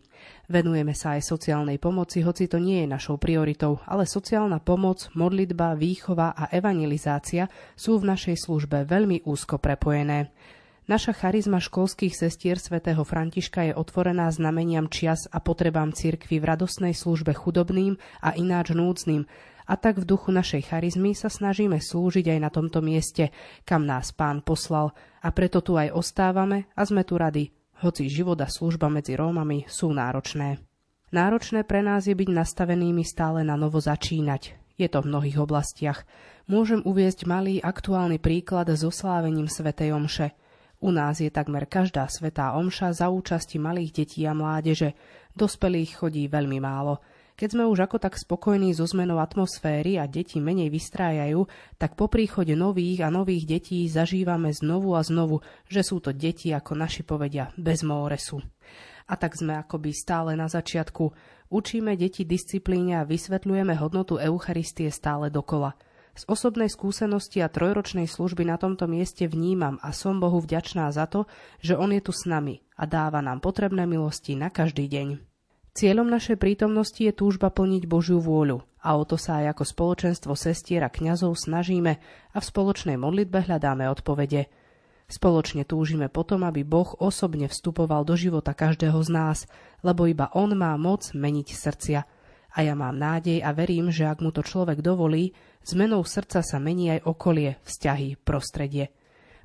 Venujeme 0.49 0.95
sa 0.95 1.19
aj 1.19 1.27
sociálnej 1.27 1.77
pomoci, 1.77 2.23
hoci 2.23 2.47
to 2.47 2.57
nie 2.57 2.81
je 2.81 2.89
našou 2.89 3.19
prioritou, 3.21 3.83
ale 3.85 4.07
sociálna 4.07 4.63
pomoc, 4.63 5.11
modlitba, 5.13 5.75
výchova 5.75 6.33
a 6.33 6.47
evangelizácia 6.49 7.51
sú 7.75 7.99
v 8.01 8.09
našej 8.09 8.39
službe 8.39 8.87
veľmi 8.87 9.27
úzko 9.27 9.59
prepojené. 9.59 10.31
Naša 10.85 11.17
charizma 11.17 11.57
školských 11.57 12.13
sestier 12.13 12.61
svätého 12.61 13.01
Františka 13.01 13.65
je 13.65 13.73
otvorená 13.73 14.29
znameniam 14.29 14.85
čias 14.85 15.25
a 15.33 15.41
potrebám 15.41 15.89
cirkvy 15.89 16.37
v 16.37 16.45
radosnej 16.45 16.93
službe 16.93 17.33
chudobným 17.33 17.97
a 18.21 18.37
ináč 18.37 18.69
núdznym, 18.77 19.25
a 19.65 19.73
tak 19.81 19.97
v 19.97 20.05
duchu 20.05 20.29
našej 20.29 20.69
charizmy 20.69 21.17
sa 21.17 21.25
snažíme 21.25 21.81
slúžiť 21.81 22.37
aj 22.37 22.39
na 22.39 22.53
tomto 22.53 22.85
mieste, 22.85 23.33
kam 23.65 23.89
nás 23.89 24.13
pán 24.13 24.45
poslal 24.45 24.93
a 25.25 25.33
preto 25.33 25.65
tu 25.65 25.73
aj 25.73 25.89
ostávame 25.89 26.69
a 26.77 26.85
sme 26.85 27.01
tu 27.01 27.17
radi, 27.17 27.49
hoci 27.81 28.05
život 28.05 28.37
a 28.37 28.45
služba 28.45 28.85
medzi 28.85 29.17
Rómami 29.17 29.65
sú 29.65 29.89
náročné. 29.89 30.61
Náročné 31.09 31.65
pre 31.65 31.81
nás 31.81 32.05
je 32.05 32.13
byť 32.13 32.29
nastavenými 32.29 33.01
stále 33.01 33.41
na 33.41 33.57
novo 33.57 33.81
začínať. 33.81 34.53
Je 34.77 34.85
to 34.85 35.01
v 35.01 35.09
mnohých 35.09 35.41
oblastiach. 35.41 36.05
Môžem 36.45 36.85
uviezť 36.85 37.25
malý 37.25 37.57
aktuálny 37.57 38.21
príklad 38.21 38.69
so 38.77 38.93
slávením 38.93 39.49
Svetej 39.49 39.97
Omše– 39.97 40.29
u 40.85 40.93
nás 40.93 41.17
je 41.17 41.33
takmer 41.33 41.65
každá 41.65 42.05
svetá 42.05 42.53
omša 42.53 42.93
za 42.93 43.09
účasti 43.09 43.57
malých 43.57 44.05
detí 44.05 44.21
a 44.29 44.37
mládeže. 44.37 44.93
Dospelých 45.33 45.97
chodí 45.97 46.29
veľmi 46.29 46.61
málo. 46.61 47.01
Keď 47.33 47.57
sme 47.57 47.65
už 47.65 47.89
ako 47.89 47.97
tak 47.97 48.15
spokojní 48.15 48.71
so 48.71 48.85
zmenou 48.85 49.17
atmosféry 49.17 49.97
a 49.97 50.05
deti 50.05 50.37
menej 50.37 50.69
vystrájajú, 50.69 51.49
tak 51.81 51.97
po 51.97 52.05
príchode 52.05 52.53
nových 52.53 53.01
a 53.01 53.09
nových 53.09 53.49
detí 53.49 53.81
zažívame 53.89 54.53
znovu 54.53 54.93
a 54.93 55.01
znovu, 55.01 55.41
že 55.67 55.81
sú 55.81 55.99
to 55.99 56.13
deti, 56.13 56.53
ako 56.53 56.77
naši 56.77 57.01
povedia, 57.01 57.49
bez 57.57 57.81
móresu. 57.81 58.39
A 59.09 59.17
tak 59.17 59.35
sme 59.35 59.57
akoby 59.57 59.89
stále 59.89 60.37
na 60.37 60.45
začiatku. 60.47 61.11
Učíme 61.49 61.97
deti 61.97 62.29
disciplíne 62.29 63.01
a 63.01 63.07
vysvetľujeme 63.09 63.73
hodnotu 63.73 64.21
Eucharistie 64.21 64.93
stále 64.93 65.33
dokola– 65.33 65.73
z 66.15 66.23
osobnej 66.31 66.71
skúsenosti 66.71 67.43
a 67.43 67.51
trojročnej 67.51 68.07
služby 68.07 68.47
na 68.47 68.55
tomto 68.55 68.87
mieste 68.87 69.27
vnímam 69.27 69.75
a 69.83 69.91
som 69.91 70.23
Bohu 70.23 70.39
vďačná 70.39 70.87
za 70.95 71.11
to, 71.11 71.27
že 71.59 71.75
On 71.75 71.91
je 71.91 71.99
tu 71.99 72.15
s 72.15 72.23
nami 72.23 72.63
a 72.79 72.87
dáva 72.87 73.19
nám 73.19 73.43
potrebné 73.43 73.83
milosti 73.83 74.39
na 74.39 74.47
každý 74.47 74.87
deň. 74.87 75.19
Cieľom 75.75 76.07
našej 76.07 76.39
prítomnosti 76.39 77.03
je 77.03 77.11
túžba 77.11 77.51
plniť 77.51 77.83
Božiu 77.83 78.23
vôľu 78.23 78.63
a 78.79 78.95
o 78.95 79.03
to 79.03 79.19
sa 79.19 79.43
aj 79.43 79.59
ako 79.59 79.63
spoločenstvo 79.67 80.33
sestier 80.39 80.87
a 80.87 80.89
kňazov 80.89 81.35
snažíme 81.35 81.99
a 82.31 82.37
v 82.39 82.45
spoločnej 82.47 82.95
modlitbe 82.95 83.43
hľadáme 83.43 83.83
odpovede. 83.91 84.47
Spoločne 85.11 85.67
túžime 85.67 86.07
potom, 86.07 86.47
aby 86.47 86.63
Boh 86.63 86.95
osobne 86.97 87.51
vstupoval 87.51 88.07
do 88.07 88.15
života 88.15 88.55
každého 88.55 88.97
z 89.03 89.09
nás, 89.11 89.37
lebo 89.83 90.07
iba 90.07 90.31
On 90.31 90.49
má 90.55 90.79
moc 90.79 91.11
meniť 91.11 91.47
srdcia– 91.51 92.01
a 92.55 92.63
ja 92.63 92.71
mám 92.71 92.95
nádej 92.95 93.43
a 93.43 93.51
verím, 93.51 93.91
že 93.91 94.07
ak 94.07 94.23
mu 94.23 94.31
to 94.31 94.39
človek 94.39 94.79
dovolí, 94.79 95.35
zmenou 95.65 96.05
srdca 96.05 96.45
sa 96.45 96.57
mení 96.61 96.93
aj 96.93 97.09
okolie, 97.09 97.57
vzťahy, 97.65 98.21
prostredie. 98.21 98.93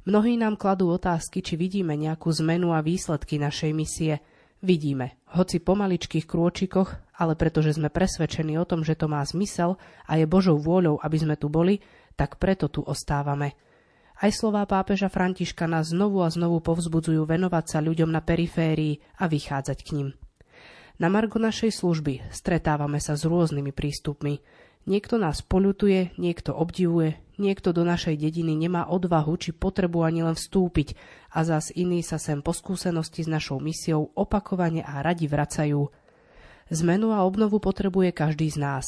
Mnohí 0.04 0.36
nám 0.36 0.60
kladú 0.60 0.92
otázky, 0.92 1.40
či 1.40 1.56
vidíme 1.56 1.96
nejakú 1.96 2.28
zmenu 2.40 2.72
a 2.76 2.84
výsledky 2.84 3.40
našej 3.40 3.72
misie. 3.72 4.20
Vidíme, 4.60 5.16
hoci 5.32 5.56
po 5.60 5.72
maličkých 5.72 6.28
krôčikoch, 6.28 6.92
ale 7.16 7.32
pretože 7.36 7.80
sme 7.80 7.88
presvedčení 7.88 8.60
o 8.60 8.68
tom, 8.68 8.84
že 8.84 8.96
to 8.96 9.08
má 9.08 9.24
zmysel 9.24 9.80
a 10.04 10.20
je 10.20 10.28
Božou 10.28 10.60
vôľou, 10.60 11.00
aby 11.00 11.16
sme 11.16 11.36
tu 11.40 11.48
boli, 11.48 11.80
tak 12.16 12.36
preto 12.36 12.68
tu 12.68 12.84
ostávame. 12.84 13.56
Aj 14.20 14.28
slová 14.28 14.68
pápeža 14.68 15.08
Františka 15.08 15.64
nás 15.64 15.96
znovu 15.96 16.20
a 16.20 16.28
znovu 16.28 16.60
povzbudzujú 16.60 17.24
venovať 17.24 17.64
sa 17.72 17.78
ľuďom 17.80 18.12
na 18.12 18.20
periférii 18.20 19.00
a 19.16 19.24
vychádzať 19.24 19.78
k 19.80 19.88
ním. 19.96 20.08
Na 21.00 21.08
margo 21.08 21.40
našej 21.40 21.72
služby 21.72 22.28
stretávame 22.28 23.00
sa 23.00 23.16
s 23.16 23.24
rôznymi 23.24 23.72
prístupmi. 23.72 24.44
Niekto 24.88 25.20
nás 25.20 25.44
poľutuje, 25.44 26.16
niekto 26.16 26.56
obdivuje, 26.56 27.20
niekto 27.36 27.76
do 27.76 27.84
našej 27.84 28.16
dediny 28.16 28.56
nemá 28.56 28.88
odvahu 28.88 29.36
či 29.36 29.52
potrebu 29.52 30.04
ani 30.04 30.24
len 30.24 30.36
vstúpiť 30.36 30.96
a 31.36 31.44
zas 31.44 31.68
iní 31.76 32.00
sa 32.00 32.16
sem 32.16 32.40
po 32.40 32.56
skúsenosti 32.56 33.24
s 33.24 33.28
našou 33.28 33.60
misiou 33.60 34.08
opakovane 34.16 34.80
a 34.80 35.04
radi 35.04 35.28
vracajú. 35.28 35.92
Zmenu 36.72 37.12
a 37.12 37.28
obnovu 37.28 37.60
potrebuje 37.60 38.16
každý 38.16 38.48
z 38.48 38.56
nás, 38.56 38.86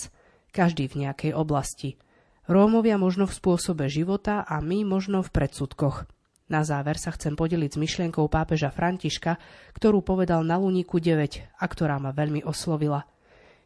každý 0.48 0.88
v 0.88 1.08
nejakej 1.08 1.32
oblasti. 1.36 2.00
Rómovia 2.48 2.96
možno 2.96 3.28
v 3.28 3.36
spôsobe 3.36 3.86
života 3.92 4.42
a 4.48 4.64
my 4.64 4.88
možno 4.88 5.20
v 5.20 5.30
predsudkoch. 5.30 6.08
Na 6.50 6.66
záver 6.66 7.00
sa 7.00 7.12
chcem 7.14 7.32
podeliť 7.32 7.76
s 7.76 7.80
myšlienkou 7.80 8.28
pápeža 8.28 8.68
Františka, 8.68 9.40
ktorú 9.76 10.04
povedal 10.04 10.44
na 10.44 10.60
Luníku 10.60 11.00
9 11.00 11.52
a 11.56 11.64
ktorá 11.64 11.96
ma 12.00 12.12
veľmi 12.12 12.44
oslovila. 12.44 13.11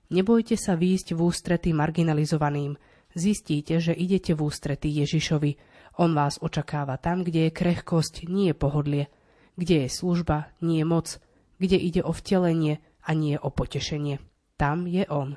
Nebojte 0.07 0.55
sa 0.55 0.79
výjsť 0.79 1.19
v 1.19 1.21
ústrety 1.27 1.75
marginalizovaným. 1.75 2.79
Zistíte, 3.17 3.83
že 3.83 3.91
idete 3.91 4.39
v 4.39 4.47
ústrety 4.47 4.87
Ježišovi. 5.03 5.59
On 5.99 6.15
vás 6.15 6.39
očakáva 6.39 6.95
tam, 7.01 7.27
kde 7.27 7.49
je 7.49 7.57
krehkosť, 7.57 8.31
nie 8.31 8.55
pohodlie. 8.55 9.11
Kde 9.57 9.89
je 9.89 9.91
služba, 9.91 10.53
nie 10.63 10.85
moc. 10.87 11.19
Kde 11.59 11.81
ide 11.81 12.05
o 12.05 12.13
vtelenie 12.13 12.79
a 13.03 13.17
nie 13.17 13.35
o 13.41 13.49
potešenie. 13.49 14.21
Tam 14.61 14.85
je 14.87 15.09
On. 15.09 15.35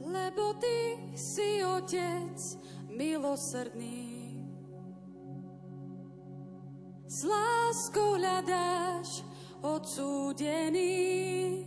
Lebo 0.00 0.54
ty 0.56 0.96
si 1.18 1.60
otec, 1.60 2.38
milosrdný. 2.88 4.38
S 7.10 7.26
láskou 7.26 8.16
hľadáš 8.16 9.33
odsúdený, 9.64 11.64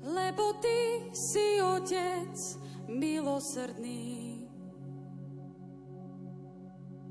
lebo 0.00 0.56
ty 0.64 1.12
si 1.12 1.60
otec 1.60 2.32
milosrdný. 2.88 4.48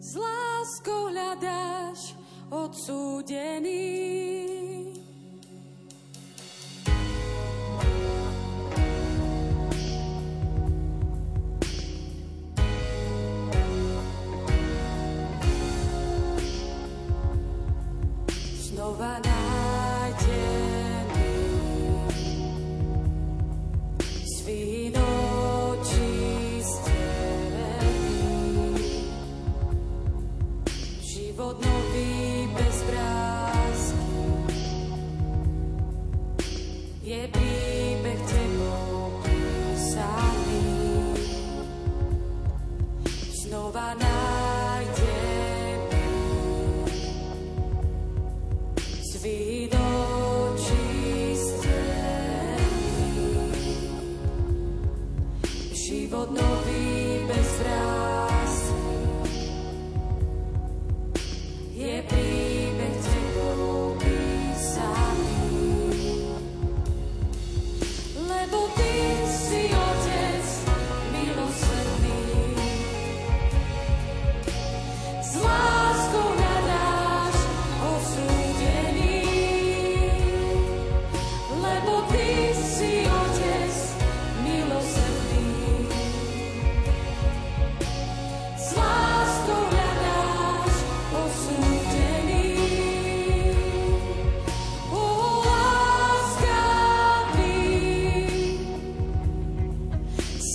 S 0.02 0.18
láskou 0.18 1.14
hľadáš 1.14 2.18
odsúdený. 2.50 3.78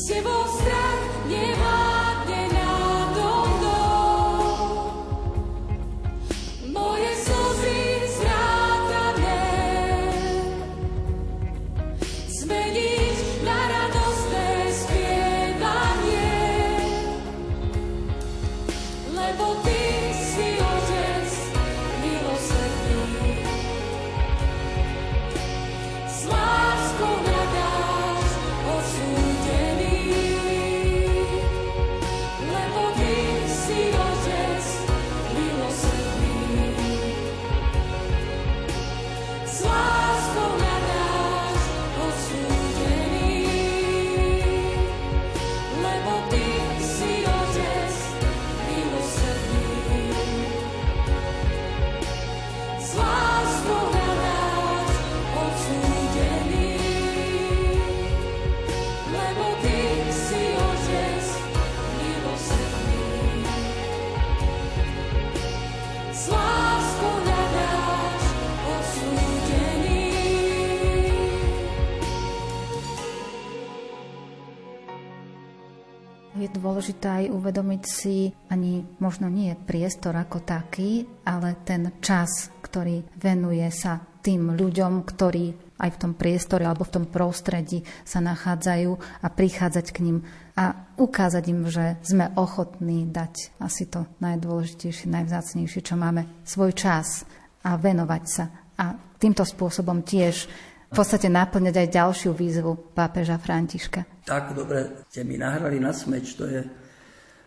Se 0.07 0.21
você 0.21 0.66
dôležité 76.87 77.27
aj 77.27 77.35
uvedomiť 77.35 77.83
si 77.83 78.31
ani 78.47 78.87
možno 79.03 79.27
nie 79.27 79.59
priestor 79.59 80.15
ako 80.15 80.47
taký, 80.47 81.03
ale 81.27 81.59
ten 81.67 81.91
čas, 81.99 82.55
ktorý 82.63 83.03
venuje 83.19 83.67
sa 83.75 83.99
tým 84.23 84.55
ľuďom, 84.55 85.03
ktorí 85.03 85.51
aj 85.83 85.91
v 85.91 85.99
tom 85.99 86.13
priestore 86.15 86.63
alebo 86.63 86.87
v 86.87 86.95
tom 86.95 87.05
prostredí 87.11 87.83
sa 88.07 88.23
nachádzajú 88.23 88.91
a 89.19 89.27
prichádzať 89.27 89.87
k 89.91 89.99
ním 89.99 90.19
a 90.55 90.87
ukázať 90.95 91.45
im, 91.51 91.67
že 91.67 91.99
sme 92.07 92.31
ochotní 92.39 93.11
dať 93.11 93.59
asi 93.59 93.91
to 93.91 94.07
najdôležitejšie, 94.23 95.11
najvzácnejšie, 95.11 95.83
čo 95.83 95.99
máme, 95.99 96.47
svoj 96.47 96.71
čas 96.71 97.27
a 97.67 97.75
venovať 97.75 98.25
sa. 98.31 98.47
A 98.79 98.95
týmto 99.19 99.43
spôsobom 99.43 100.07
tiež 100.07 100.47
v 100.87 100.95
podstate 100.95 101.27
naplňať 101.27 101.75
aj 101.83 101.89
ďalšiu 101.91 102.31
výzvu 102.31 102.95
pápeža 102.95 103.37
Františka. 103.43 104.27
Tak, 104.27 104.55
dobre, 104.55 105.07
ste 105.11 105.27
mi 105.27 105.35
nahrali 105.35 105.83
na 105.83 105.91
smeč, 105.91 106.39
to 106.39 106.47
je 106.47 106.63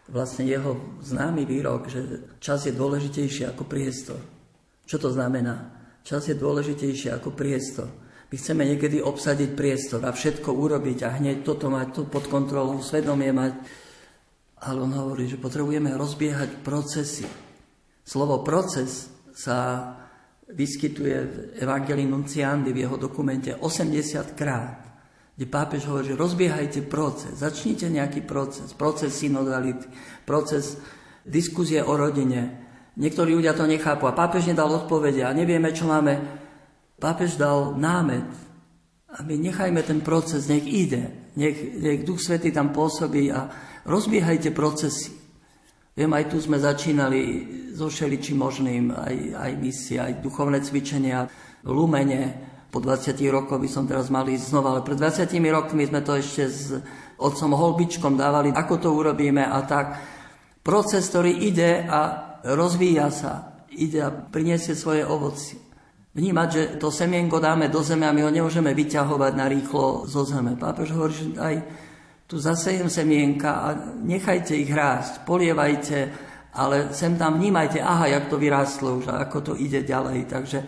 vlastne 0.10 0.44
jeho 0.44 1.00
známy 1.00 1.46
výrok, 1.46 1.88
že 1.88 2.02
čas 2.42 2.66
je 2.66 2.74
dôležitejší 2.74 3.48
ako 3.48 3.64
priestor. 3.70 4.20
Čo 4.84 4.98
to 4.98 5.10
znamená? 5.14 5.72
Čas 6.02 6.26
je 6.28 6.36
dôležitejší 6.36 7.14
ako 7.14 7.38
priestor. 7.38 7.88
My 8.30 8.36
chceme 8.38 8.62
niekedy 8.66 9.02
obsadiť 9.02 9.58
priestor 9.58 10.06
a 10.06 10.14
všetko 10.14 10.50
urobiť 10.54 11.06
a 11.06 11.18
hneď 11.18 11.42
toto 11.46 11.70
mať 11.70 11.88
tu 11.94 12.02
pod 12.06 12.30
kontrolou, 12.30 12.78
svedomie 12.82 13.34
mať. 13.34 13.54
Ale 14.60 14.84
on 14.84 14.92
hovorí, 14.94 15.26
že 15.26 15.42
potrebujeme 15.42 15.96
rozbiehať 15.96 16.62
procesy. 16.62 17.26
Slovo 18.06 18.42
proces 18.42 19.10
sa 19.34 19.58
vyskytuje 20.50 21.18
v 21.26 21.36
Evangelii 21.62 22.10
Nunciandi 22.10 22.74
v 22.74 22.82
jeho 22.86 22.98
dokumente 22.98 23.54
80 23.54 24.34
krát, 24.34 24.82
kde 25.38 25.46
pápež 25.46 25.86
hovorí, 25.86 26.10
že 26.10 26.20
rozbiehajte 26.20 26.80
proces, 26.90 27.40
začnite 27.40 27.88
nejaký 27.88 28.26
proces, 28.26 28.74
proces 28.74 29.14
synodality, 29.14 29.88
proces 30.26 30.82
diskuzie 31.24 31.86
o 31.86 31.94
rodine. 31.94 32.68
Niektorí 33.00 33.32
ľudia 33.32 33.56
to 33.56 33.70
nechápu 33.70 34.10
a 34.10 34.18
pápež 34.18 34.50
nedal 34.50 34.68
odpovede 34.74 35.24
a 35.24 35.32
nevieme, 35.32 35.72
čo 35.72 35.88
máme 35.88 36.20
pápež 37.00 37.40
dal 37.40 37.78
námet 37.78 38.28
a 39.10 39.24
my 39.24 39.36
nechajme 39.38 39.82
ten 39.86 40.02
proces, 40.02 40.50
nech 40.52 40.66
ide, 40.66 41.34
nech, 41.38 41.58
nech 41.78 42.04
Duch 42.04 42.20
Svetý 42.20 42.52
tam 42.52 42.76
pôsobí 42.76 43.32
a 43.32 43.50
rozbiehajte 43.88 44.52
procesy. 44.52 45.19
Viem, 46.00 46.16
aj 46.16 46.32
tu 46.32 46.40
sme 46.40 46.56
začínali 46.56 47.20
so 47.76 47.92
všeličím 47.92 48.40
možným, 48.40 48.96
aj, 48.96 49.16
aj 49.36 49.52
misie, 49.60 50.00
aj 50.00 50.24
duchovné 50.24 50.64
cvičenia 50.64 51.28
Lumene. 51.68 52.40
Po 52.72 52.80
20 52.80 53.20
rokoch 53.28 53.60
by 53.60 53.68
som 53.68 53.84
teraz 53.84 54.08
mal 54.08 54.24
ísť 54.24 54.48
znova, 54.48 54.80
ale 54.80 54.88
pred 54.88 54.96
20 54.96 55.28
rokmi 55.52 55.84
sme 55.84 56.00
to 56.00 56.16
ešte 56.16 56.44
s 56.48 56.72
otcom 57.20 57.52
Holbičkom 57.52 58.16
dávali, 58.16 58.56
ako 58.56 58.80
to 58.80 58.90
urobíme 58.96 59.44
a 59.44 59.60
tak. 59.68 60.00
Proces, 60.64 61.04
ktorý 61.12 61.36
ide 61.36 61.84
a 61.84 62.00
rozvíja 62.48 63.12
sa, 63.12 63.68
ide 63.68 64.00
a 64.00 64.08
priniesie 64.08 64.80
svoje 64.80 65.04
ovoci 65.04 65.60
vnímať, 66.16 66.48
že 66.48 66.64
to 66.80 66.96
semienko 66.96 67.44
dáme 67.44 67.68
do 67.68 67.84
zeme 67.84 68.08
a 68.08 68.16
my 68.16 68.24
ho 68.24 68.32
nemôžeme 68.32 68.72
vyťahovať 68.72 69.34
na 69.36 69.52
rýchlo 69.52 70.08
zo 70.08 70.24
zeme. 70.24 70.56
Pápež 70.56 70.96
hovorí, 70.96 71.12
že 71.12 71.26
aj 71.36 71.56
tu 72.30 72.38
zasejem 72.38 72.86
semienka 72.86 73.52
a 73.66 73.68
nechajte 74.06 74.54
ich 74.54 74.70
rásť, 74.70 75.26
polievajte, 75.26 75.98
ale 76.54 76.94
sem 76.94 77.18
tam 77.18 77.42
vnímajte, 77.42 77.82
aha, 77.82 78.06
jak 78.06 78.30
to 78.30 78.38
vyrástlo 78.38 79.02
už 79.02 79.10
a 79.10 79.26
ako 79.26 79.38
to 79.42 79.54
ide 79.58 79.82
ďalej. 79.82 80.30
Takže 80.30 80.60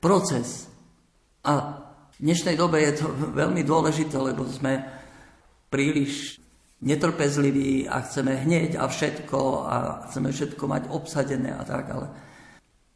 proces. 0.00 0.64
A 1.44 1.52
v 2.08 2.18
dnešnej 2.24 2.56
dobe 2.56 2.80
je 2.80 3.04
to 3.04 3.12
veľmi 3.44 3.60
dôležité, 3.60 4.16
lebo 4.16 4.48
sme 4.48 4.80
príliš 5.68 6.40
netrpezliví 6.80 7.84
a 7.84 8.00
chceme 8.00 8.40
hneď 8.40 8.80
a 8.80 8.88
všetko 8.88 9.38
a 9.68 9.76
chceme 10.08 10.32
všetko 10.32 10.64
mať 10.64 10.82
obsadené 10.88 11.52
a 11.52 11.62
tak, 11.68 11.84
ale 11.92 12.08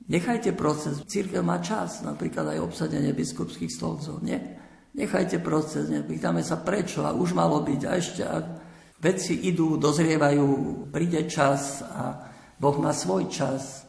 Nechajte 0.08 0.56
proces. 0.56 1.04
Církev 1.04 1.44
má 1.44 1.60
čas, 1.60 2.00
napríklad 2.00 2.56
aj 2.56 2.64
obsadenie 2.64 3.12
biskupských 3.12 3.68
stolcov. 3.68 4.24
Nie? 4.24 4.56
Nechajte 4.98 5.38
proces, 5.38 5.86
nepýtame 5.86 6.42
sa 6.42 6.58
prečo 6.58 7.06
a 7.06 7.14
už 7.14 7.30
malo 7.30 7.62
byť 7.62 7.80
a 7.86 7.90
ešte 7.94 8.22
a 8.26 8.42
veci 8.98 9.46
idú, 9.46 9.78
dozrievajú, 9.78 10.46
príde 10.90 11.22
čas 11.30 11.86
a 11.86 12.18
Boh 12.58 12.74
má 12.82 12.90
svoj 12.90 13.30
čas. 13.30 13.86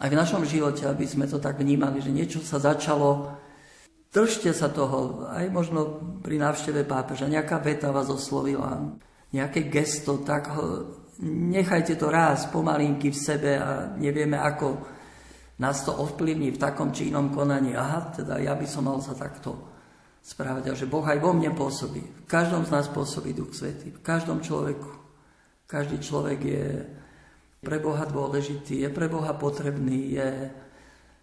Aj 0.00 0.08
v 0.08 0.16
našom 0.16 0.48
živote, 0.48 0.88
aby 0.88 1.04
sme 1.04 1.28
to 1.28 1.36
tak 1.36 1.60
vnímali, 1.60 2.00
že 2.00 2.08
niečo 2.08 2.40
sa 2.40 2.56
začalo, 2.56 3.36
držte 4.08 4.56
sa 4.56 4.72
toho, 4.72 5.28
aj 5.28 5.52
možno 5.52 5.80
pri 6.24 6.40
návšteve 6.40 6.88
pápeža, 6.88 7.28
nejaká 7.28 7.60
veta 7.60 7.92
vás 7.92 8.08
oslovila, 8.08 8.96
nejaké 9.28 9.68
gesto, 9.68 10.24
tak 10.24 10.56
ho, 10.56 10.88
nechajte 11.28 12.00
to 12.00 12.08
raz 12.08 12.48
pomalinky 12.48 13.12
v 13.12 13.20
sebe 13.20 13.60
a 13.60 13.92
nevieme, 14.00 14.40
ako 14.40 14.88
nás 15.60 15.84
to 15.84 15.92
ovplyvní 15.92 16.56
v 16.56 16.58
takom 16.58 16.96
či 16.96 17.12
inom 17.12 17.28
konaní. 17.28 17.76
Aha, 17.76 18.08
teda 18.16 18.40
ja 18.40 18.56
by 18.56 18.64
som 18.64 18.88
mal 18.88 19.04
sa 19.04 19.12
takto 19.12 19.71
A 20.22 20.74
že 20.78 20.86
Boh 20.86 21.02
aj 21.02 21.18
vo 21.18 21.34
mne 21.34 21.50
pôsobí. 21.50 21.98
V 21.98 22.28
každom 22.30 22.62
z 22.62 22.70
nás 22.70 22.86
pôsobí 22.86 23.34
Duch 23.34 23.58
Svetý. 23.58 23.90
V 23.90 24.00
každom 24.06 24.38
človeku. 24.38 25.02
Každý 25.66 25.98
človek 25.98 26.38
je 26.40 26.64
pre 27.62 27.78
Boha 27.78 28.06
dôležitý, 28.06 28.86
je 28.86 28.90
pre 28.90 29.06
Boha 29.06 29.34
potrebný, 29.38 30.18
je 30.18 30.50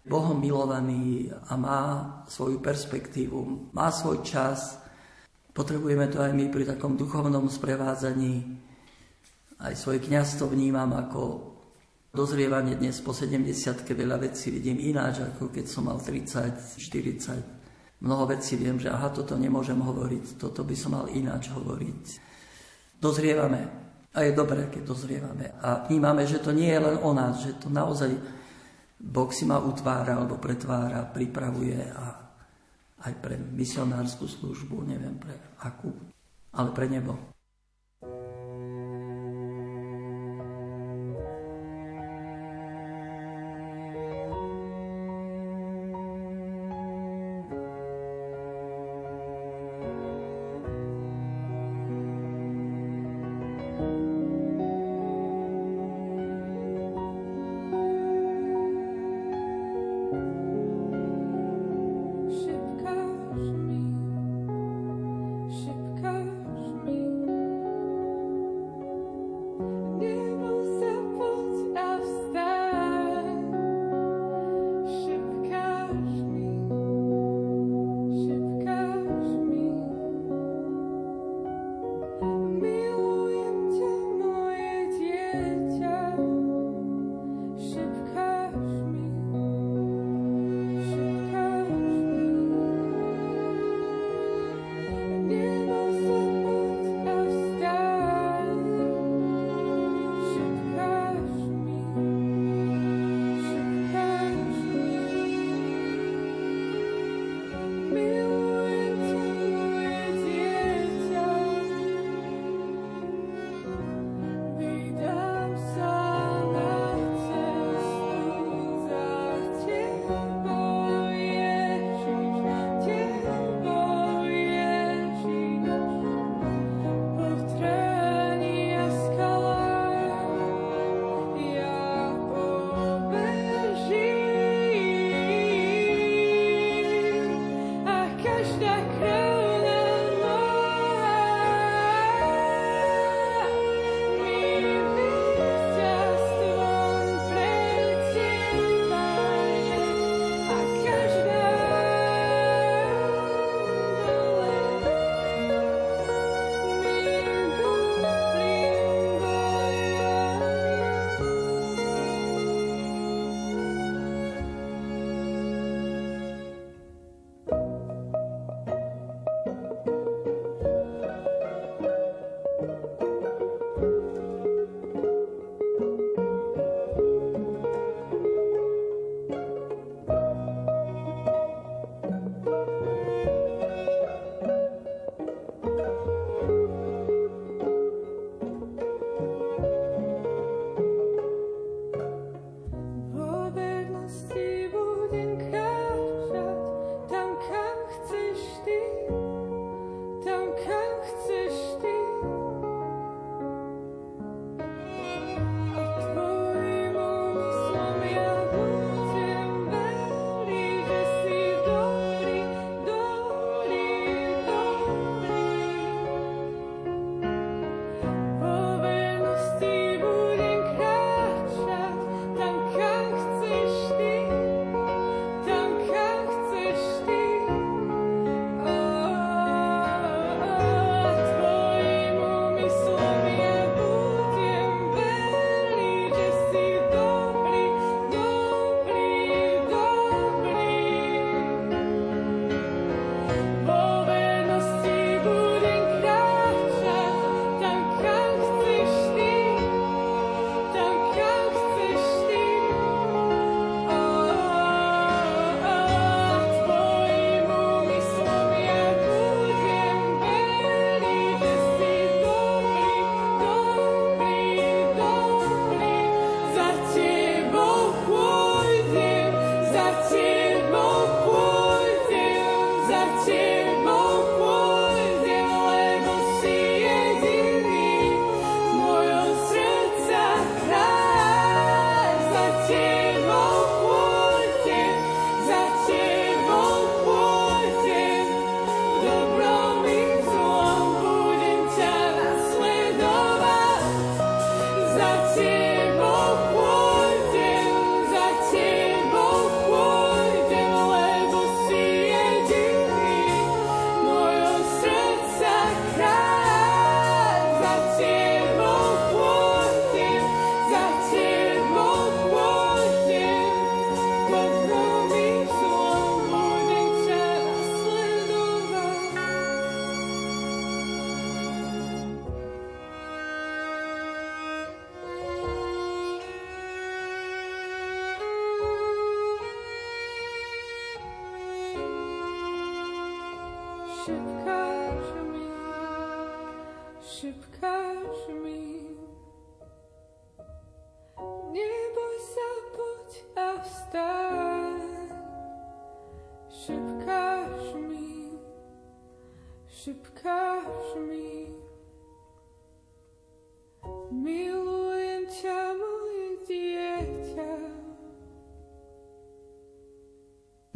Bohom 0.08 0.40
milovaný 0.40 1.28
a 1.48 1.52
má 1.60 1.82
svoju 2.28 2.64
perspektívu, 2.64 3.72
má 3.76 3.92
svoj 3.92 4.24
čas. 4.24 4.80
Potrebujeme 5.52 6.08
to 6.08 6.24
aj 6.24 6.32
my 6.32 6.48
pri 6.48 6.64
takom 6.64 6.96
duchovnom 6.96 7.44
sprevádzaní. 7.52 8.56
Aj 9.60 9.76
svoje 9.76 10.00
kniazstvo 10.00 10.48
vnímam 10.48 10.88
ako 10.96 11.52
dozrievanie 12.10 12.80
dnes 12.80 12.98
po 13.04 13.12
70 13.12 13.52
veľa 13.84 14.16
vecí 14.18 14.48
vidím 14.48 14.80
ináč, 14.80 15.20
ako 15.20 15.52
keď 15.52 15.64
som 15.68 15.92
mal 15.92 16.00
30, 16.00 16.80
40. 16.80 17.59
Mnoho 18.00 18.32
vecí 18.32 18.56
viem, 18.56 18.80
že 18.80 18.88
aha, 18.88 19.12
toto 19.12 19.36
nemôžem 19.36 19.76
hovoriť, 19.76 20.40
toto 20.40 20.64
by 20.64 20.76
som 20.76 20.96
mal 20.96 21.06
ináč 21.12 21.52
hovoriť. 21.52 22.04
Dozrievame. 22.96 23.60
A 24.10 24.26
je 24.26 24.32
dobré, 24.34 24.66
keď 24.72 24.82
dozrievame. 24.88 25.54
A 25.60 25.86
vnímame, 25.86 26.24
že 26.26 26.42
to 26.42 26.50
nie 26.50 26.72
je 26.72 26.80
len 26.80 26.96
o 26.98 27.12
nás, 27.12 27.44
že 27.44 27.54
to 27.60 27.68
naozaj 27.68 28.10
Boh 29.00 29.30
si 29.32 29.48
ma 29.48 29.60
utvára 29.60 30.16
alebo 30.16 30.36
pretvára, 30.36 31.08
pripravuje 31.08 31.78
a 31.78 32.04
aj 33.00 33.12
pre 33.16 33.40
misionárskú 33.40 34.28
službu, 34.28 34.84
neviem 34.84 35.16
pre 35.16 35.32
akú, 35.64 35.92
ale 36.52 36.68
pre 36.76 36.84
nebo. 36.88 37.16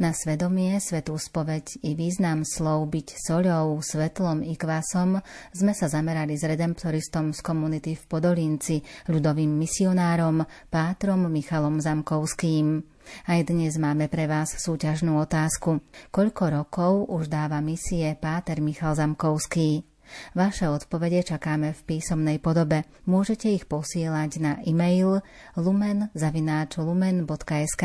Na 0.05 0.13
svedomie, 0.13 0.77
svetú 0.77 1.17
spoveď 1.17 1.81
i 1.81 1.97
význam 1.97 2.45
slov 2.45 2.93
byť 2.93 3.17
soľou, 3.25 3.81
svetlom 3.81 4.45
i 4.45 4.53
kvasom 4.53 5.17
sme 5.49 5.73
sa 5.73 5.89
zamerali 5.89 6.37
s 6.37 6.45
redemptoristom 6.45 7.33
z 7.33 7.41
komunity 7.41 7.97
v 7.97 8.05
Podolínci, 8.05 8.85
ľudovým 9.09 9.49
misionárom, 9.49 10.45
pátrom 10.69 11.25
Michalom 11.25 11.81
Zamkovským. 11.81 12.85
Aj 13.25 13.41
dnes 13.49 13.81
máme 13.81 14.05
pre 14.05 14.29
vás 14.29 14.53
súťažnú 14.61 15.17
otázku. 15.17 15.81
Koľko 16.13 16.43
rokov 16.53 17.09
už 17.09 17.25
dáva 17.25 17.57
misie 17.65 18.13
páter 18.13 18.61
Michal 18.61 18.93
Zamkovský? 18.93 19.94
Vaše 20.37 20.69
odpovede 20.69 21.25
čakáme 21.25 21.73
v 21.73 21.81
písomnej 21.83 22.39
podobe. 22.39 22.85
Môžete 23.09 23.49
ich 23.49 23.65
posielať 23.65 24.37
na 24.39 24.61
e-mail 24.63 25.19
lumen.lumen.sk 25.57 27.83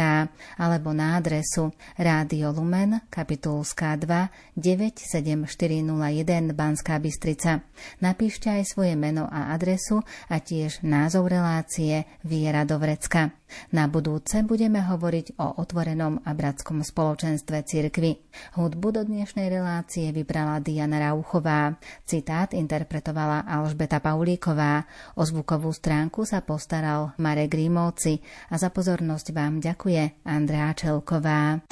alebo 0.60 0.92
na 0.92 1.16
adresu 1.16 1.72
Rádio 1.96 2.52
Lumen, 2.52 3.00
kapitulská 3.08 3.96
2, 3.96 4.28
97401 4.60 6.52
Banská 6.52 7.00
Bystrica. 7.00 7.64
Napíšte 8.04 8.52
aj 8.52 8.68
svoje 8.68 8.92
meno 8.94 9.26
a 9.26 9.50
adresu 9.56 10.04
a 10.28 10.36
tiež 10.38 10.84
názov 10.84 11.32
relácie 11.32 12.04
Viera 12.22 12.68
do 12.68 12.76
Vrecka. 12.76 13.39
Na 13.72 13.86
budúce 13.86 14.42
budeme 14.42 14.82
hovoriť 14.82 15.38
o 15.38 15.62
otvorenom 15.62 16.22
a 16.26 16.30
bratskom 16.34 16.82
spoločenstve 16.82 17.62
cirkvy. 17.64 18.18
Hudbu 18.58 18.88
do 18.90 19.02
dnešnej 19.06 19.48
relácie 19.48 20.10
vybrala 20.10 20.58
Diana 20.58 20.98
Rauchová. 20.98 21.78
Citát 22.04 22.52
interpretovala 22.52 23.46
Alžbeta 23.46 24.02
Paulíková. 24.02 24.84
O 25.16 25.22
zvukovú 25.22 25.70
stránku 25.70 26.26
sa 26.26 26.42
postaral 26.42 27.14
Marek 27.22 27.54
Rímovci 27.54 28.18
a 28.50 28.58
za 28.58 28.74
pozornosť 28.74 29.32
vám 29.32 29.62
ďakuje 29.62 30.26
Andrea 30.26 30.74
Čelková. 30.74 31.62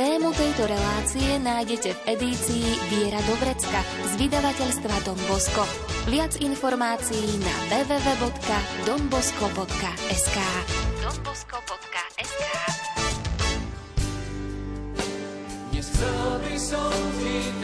Tému 0.00 0.32
tejto 0.32 0.64
relácie 0.64 1.36
nájdete 1.44 1.92
v 1.92 2.00
edícii 2.16 2.64
Viera 2.88 3.20
Dobrecka 3.28 3.84
z 4.08 4.16
vydavateľstva 4.16 4.96
Don 5.04 5.20
Bosco. 5.28 5.60
Viac 6.08 6.40
informácií 6.40 7.36
na 7.44 7.52
www.donbosco.sk 7.68 10.38
donbosco.sk 11.04 12.42
Chcel 15.76 16.28
by 16.48 16.56
som 16.56 16.96
ti 17.20 17.59